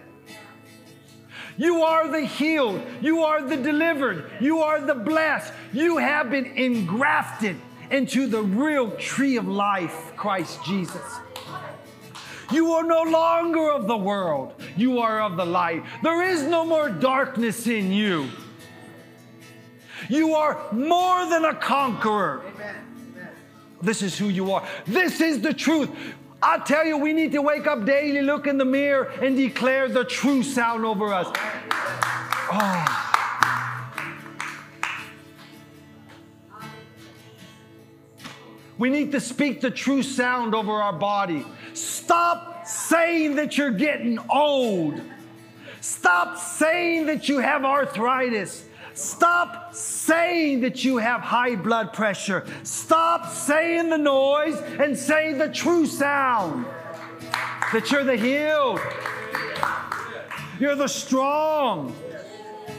[1.56, 2.80] You are the healed.
[3.00, 4.30] You are the delivered.
[4.40, 5.52] You are the blessed.
[5.72, 7.56] You have been engrafted
[7.90, 11.02] into the real tree of life, Christ Jesus.
[12.52, 14.54] You are no longer of the world.
[14.76, 15.84] You are of the light.
[16.02, 18.28] There is no more darkness in you.
[20.08, 22.42] You are more than a conqueror.
[23.82, 24.66] This is who you are.
[24.86, 25.90] This is the truth.
[26.42, 29.88] I tell you, we need to wake up daily, look in the mirror, and declare
[29.88, 31.26] the true sound over us.
[32.50, 33.17] Oh.
[38.78, 41.44] We need to speak the true sound over our body.
[41.74, 45.00] Stop saying that you're getting old.
[45.80, 48.64] Stop saying that you have arthritis.
[48.94, 52.46] Stop saying that you have high blood pressure.
[52.62, 56.66] Stop saying the noise and say the true sound
[57.72, 58.80] that you're the healed,
[60.58, 61.94] you're the strong,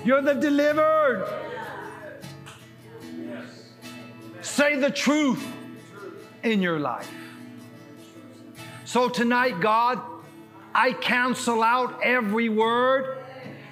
[0.03, 1.27] you're the delivered.
[4.41, 5.45] Say the truth
[6.43, 7.11] in your life.
[8.85, 10.01] So tonight, God,
[10.73, 13.17] I cancel out every word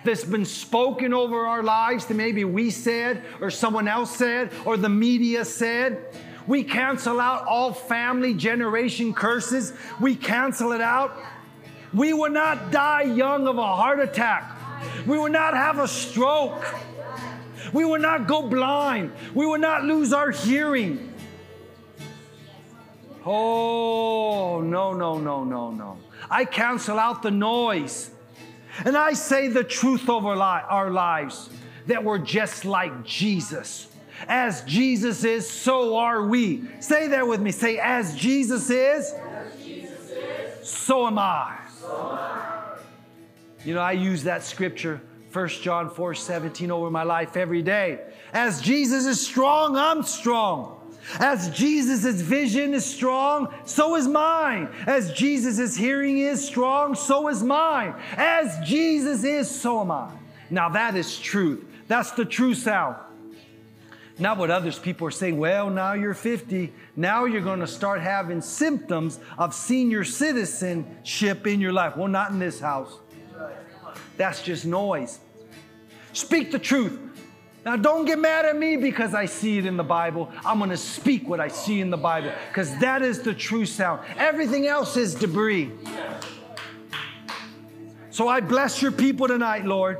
[0.03, 4.77] that's been spoken over our lives that maybe we said or someone else said or
[4.77, 6.15] the media said.
[6.47, 9.73] We cancel out all family generation curses.
[9.99, 11.17] We cancel it out.
[11.93, 14.57] We will not die young of a heart attack.
[15.05, 16.63] We will not have a stroke.
[17.73, 19.11] We will not go blind.
[19.33, 21.13] We will not lose our hearing.
[23.29, 25.97] Oh, no, no, no, no, no.
[26.29, 28.09] I cancel out the noise.
[28.85, 31.49] And I say the truth over li- our lives
[31.87, 33.89] that we're just like Jesus.
[34.29, 36.63] As Jesus is, so are we.
[36.79, 37.51] Say that with me.
[37.51, 41.57] Say, as Jesus is, as Jesus is so am I.
[41.81, 42.77] So am I.
[43.65, 45.01] You know, I use that scripture,
[45.33, 47.99] 1 John 4 17, over my life every day.
[48.31, 50.76] As Jesus is strong, I'm strong.
[51.19, 54.69] As Jesus' vision is strong, so is mine.
[54.85, 57.95] As Jesus' hearing is strong, so is mine.
[58.17, 60.11] As Jesus is, so am I.
[60.49, 61.65] Now that is truth.
[61.87, 62.97] That's the true sound.
[64.19, 66.73] Not what others people are saying, well, now you're 50.
[66.95, 71.95] Now you're going to start having symptoms of senior citizenship in your life.
[71.95, 72.97] Well, not in this house.
[74.17, 75.19] That's just noise.
[76.13, 76.99] Speak the truth.
[77.67, 80.31] Now, don't get mad at me because I see it in the Bible.
[80.45, 83.65] I'm going to speak what I see in the Bible because that is the true
[83.65, 83.99] sound.
[84.15, 85.73] Everything else is debris.
[88.09, 89.97] So I bless your people tonight, Lord.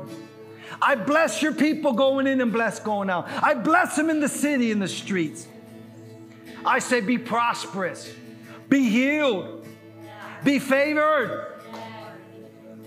[0.80, 3.28] I bless your people going in and bless going out.
[3.28, 5.46] I bless them in the city, in the streets.
[6.64, 8.10] I say, be prosperous,
[8.70, 9.68] be healed,
[10.42, 11.60] be favored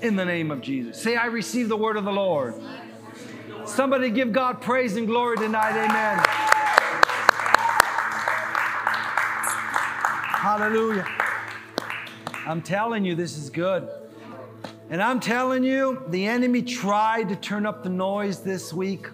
[0.02, 1.00] in the name of Jesus.
[1.00, 2.56] Say, I receive the word of the Lord.
[3.72, 5.72] Somebody give God praise and glory tonight.
[5.72, 6.22] Amen.
[10.42, 11.08] Hallelujah.
[12.46, 13.88] I'm telling you, this is good.
[14.90, 19.08] And I'm telling you, the enemy tried to turn up the noise this week.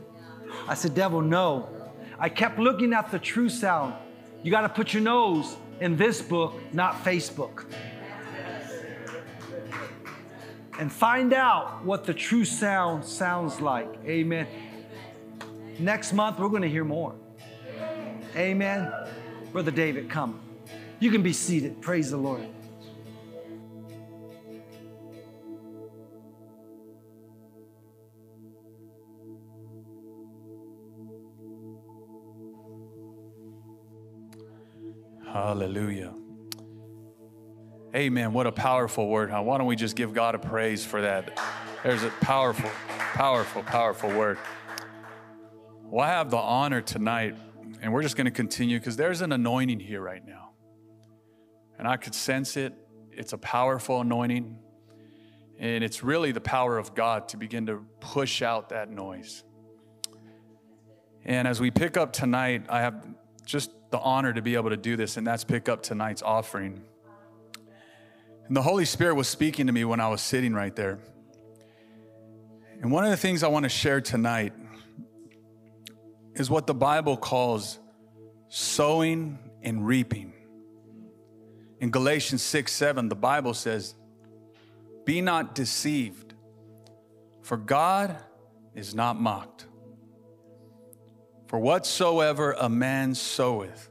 [0.68, 1.70] I said, Devil, no.
[2.18, 3.94] I kept looking at the true sound.
[4.42, 7.66] You got to put your nose in this book, not Facebook.
[10.80, 13.90] And find out what the true sound sounds like.
[14.06, 14.48] Amen.
[15.80, 17.16] Next month, we're going to hear more.
[18.36, 18.92] Amen.
[19.52, 20.40] Brother David, come.
[21.00, 21.82] You can be seated.
[21.82, 22.48] Praise the Lord.
[35.26, 36.14] Hallelujah.
[37.96, 38.34] Amen.
[38.34, 39.42] What a powerful word, huh?
[39.42, 41.40] Why don't we just give God a praise for that?
[41.84, 44.38] There's a powerful, powerful, powerful word.
[45.84, 47.38] Well, I have the honor tonight,
[47.82, 50.50] and we're just going to continue because there's an anointing here right now.
[51.80, 52.74] And I could sense it.
[53.14, 54.60] It's a powerful anointing.
[55.58, 59.46] And it's really the power of God to begin to push out that noise.
[61.24, 63.08] And as we pick up tonight, I have
[63.46, 66.82] just the honor to be able to do this, and that's pick up tonight's offering.
[68.48, 71.00] And the Holy Spirit was speaking to me when I was sitting right there.
[72.82, 74.54] And one of the things I want to share tonight
[76.36, 77.80] is what the Bible calls
[78.48, 80.34] sowing and reaping.
[81.80, 83.96] In Galatians 6 7, the Bible says,
[85.06, 86.34] Be not deceived,
[87.42, 88.16] for God
[88.74, 89.66] is not mocked.
[91.48, 93.90] For whatsoever a man soweth,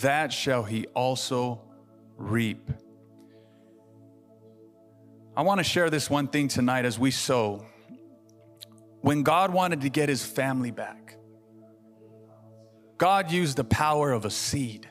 [0.00, 1.60] that shall he also
[2.20, 2.70] reap.
[5.36, 7.66] I want to share this one thing tonight as we sow.
[9.00, 11.16] When God wanted to get his family back,
[12.98, 14.88] God used the power of a seed.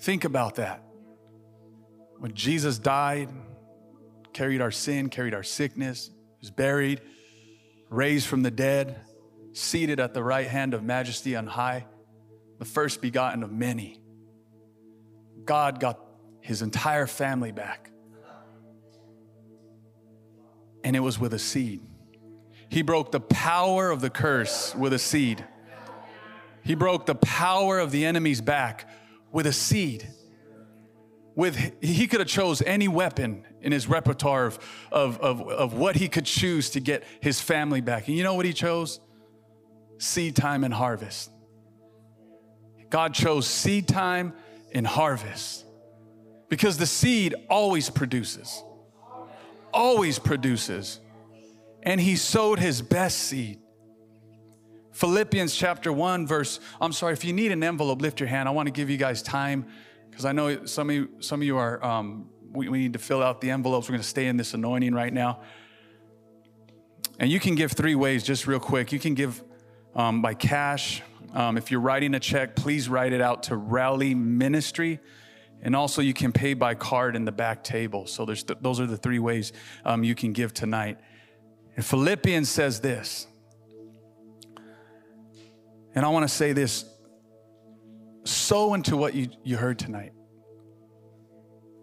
[0.00, 0.84] Think about that.
[2.18, 3.30] When Jesus died,
[4.34, 6.10] carried our sin, carried our sickness,
[6.40, 7.00] was buried,
[7.88, 9.00] raised from the dead,
[9.54, 11.86] seated at the right hand of majesty on high,
[12.58, 14.03] the first begotten of many.
[15.46, 16.00] God got
[16.40, 17.90] his entire family back.
[20.82, 21.80] And it was with a seed.
[22.68, 25.44] He broke the power of the curse with a seed.
[26.62, 28.88] He broke the power of the enemy's back
[29.32, 30.08] with a seed.
[31.34, 34.58] with he could have chose any weapon in his repertoire of,
[34.92, 38.08] of, of, of what he could choose to get his family back.
[38.08, 39.00] And you know what he chose?
[39.98, 41.30] Seed time and harvest.
[42.90, 44.34] God chose seed time
[44.74, 45.64] and harvest
[46.48, 48.62] because the seed always produces,
[49.72, 51.00] always produces.
[51.82, 53.58] And he sowed his best seed.
[54.92, 58.48] Philippians chapter 1, verse, I'm sorry, if you need an envelope, lift your hand.
[58.48, 59.66] I want to give you guys time
[60.08, 63.00] because I know some of you, some of you are, um, we, we need to
[63.00, 63.88] fill out the envelopes.
[63.88, 65.40] We're going to stay in this anointing right now.
[67.18, 68.92] And you can give three ways, just real quick.
[68.92, 69.42] You can give
[69.94, 71.02] um, by cash.
[71.34, 75.00] Um, if you're writing a check, please write it out to Rally Ministry.
[75.62, 78.06] And also, you can pay by card in the back table.
[78.06, 79.52] So, th- those are the three ways
[79.84, 80.98] um, you can give tonight.
[81.74, 83.26] And Philippians says this.
[85.94, 86.84] And I want to say this
[88.24, 90.12] sow into what you, you heard tonight.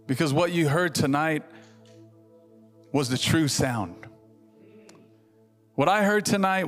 [0.08, 1.44] Because what you heard tonight
[2.94, 4.08] was the true sound.
[5.76, 6.68] What I heard tonight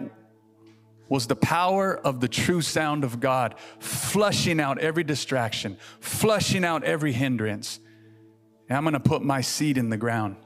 [1.10, 6.84] was the power of the true sound of God, flushing out every distraction, flushing out
[6.84, 7.80] every hindrance.
[8.70, 10.38] And I'm going to put my seed in the ground.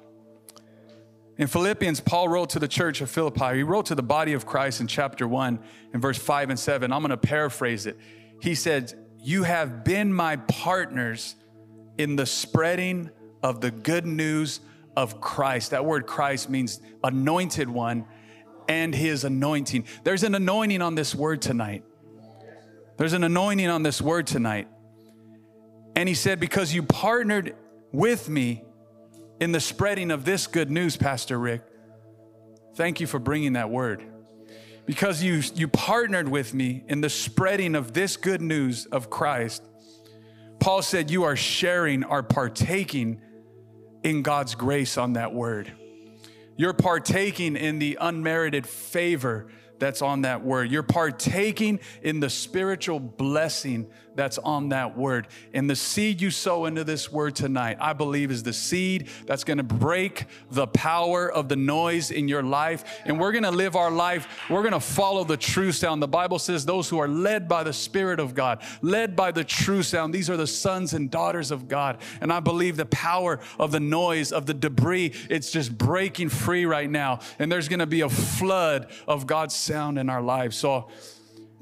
[1.37, 3.57] In Philippians, Paul wrote to the church of Philippi.
[3.57, 5.59] He wrote to the body of Christ in chapter 1
[5.93, 6.91] in verse 5 and 7.
[6.91, 7.97] I'm going to paraphrase it.
[8.41, 11.35] He said, You have been my partners
[11.99, 13.11] in the spreading
[13.43, 14.61] of the good news
[14.95, 15.71] of Christ.
[15.71, 18.05] That word Christ means anointed one
[18.67, 19.85] and his anointing.
[20.03, 21.83] There's an anointing on this word tonight.
[22.97, 24.67] There's an anointing on this word tonight.
[25.95, 27.55] And he said, Because you partnered
[27.91, 28.63] with me
[29.39, 31.63] in the spreading of this good news, Pastor Rick.
[32.75, 34.03] Thank you for bringing that word.
[34.85, 39.63] Because you, you partnered with me in the spreading of this good news of Christ,
[40.59, 43.21] Paul said, You are sharing, are partaking
[44.03, 45.71] in God's grace on that word.
[46.57, 49.47] You're partaking in the unmerited favor
[49.79, 50.71] that's on that word.
[50.71, 55.27] You're partaking in the spiritual blessing that's on that word.
[55.53, 59.43] And the seed you sow into this word tonight, I believe, is the seed that's
[59.59, 62.99] to break the power of the noise in your life.
[63.05, 66.01] And we're to live our life, we're to follow the true sound.
[66.01, 69.43] The Bible says those who are led by the Spirit of God, led by the
[69.43, 71.99] true sound, these are the sons and daughters of God.
[72.19, 76.65] And I believe the power of the noise, of the debris, it's just breaking free
[76.65, 77.19] right now.
[77.37, 80.55] And there's to be a flood of God's sound in our lives.
[80.55, 80.87] So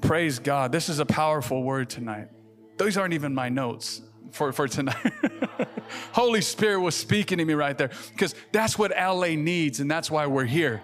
[0.00, 0.72] praise God.
[0.72, 2.28] This is a powerful word tonight.
[2.76, 4.00] Those aren't even my notes
[4.30, 5.12] for, for tonight.
[6.12, 10.10] Holy Spirit was speaking to me right there because that's what LA needs, and that's
[10.10, 10.82] why we're here.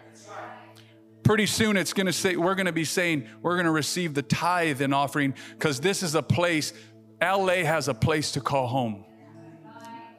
[1.22, 4.92] Pretty soon it's gonna say, we're gonna be saying, we're gonna receive the tithe and
[4.92, 6.72] offering because this is a place,
[7.20, 9.04] LA has a place to call home.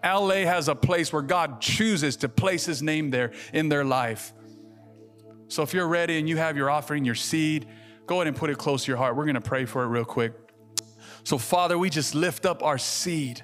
[0.03, 4.33] LA has a place where God chooses to place his name there in their life.
[5.53, 7.67] So if you're ready and you have your offering, your seed,
[8.07, 9.15] go ahead and put it close to your heart.
[9.15, 10.33] We're gonna pray for it real quick.
[11.23, 13.43] So, Father, we just lift up our seed,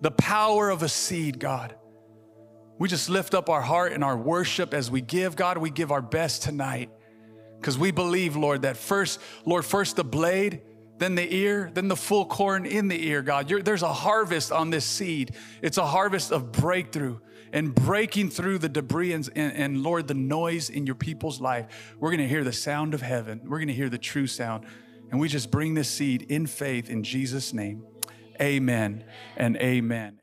[0.00, 1.76] the power of a seed, God.
[2.80, 5.36] We just lift up our heart and our worship as we give.
[5.36, 6.90] God, we give our best tonight
[7.60, 10.62] because we believe, Lord, that first, Lord, first the blade,
[10.98, 13.48] then the ear, then the full corn in the ear, God.
[13.48, 15.36] You're, there's a harvest on this seed.
[15.62, 17.18] It's a harvest of breakthrough
[17.52, 21.94] and breaking through the debris and, and, and Lord, the noise in your people's life.
[21.98, 23.40] We're going to hear the sound of heaven.
[23.44, 24.64] We're going to hear the true sound.
[25.10, 27.84] And we just bring this seed in faith in Jesus' name.
[28.40, 29.04] Amen
[29.36, 30.20] and amen.